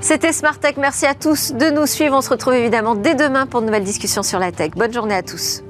[0.02, 0.76] C'était Smart Tech.
[0.78, 2.16] Merci à tous de nous suivre.
[2.16, 4.72] On se retrouve évidemment dès demain pour de nouvelles discussions sur la tech.
[4.76, 5.62] Bonne journée à tous.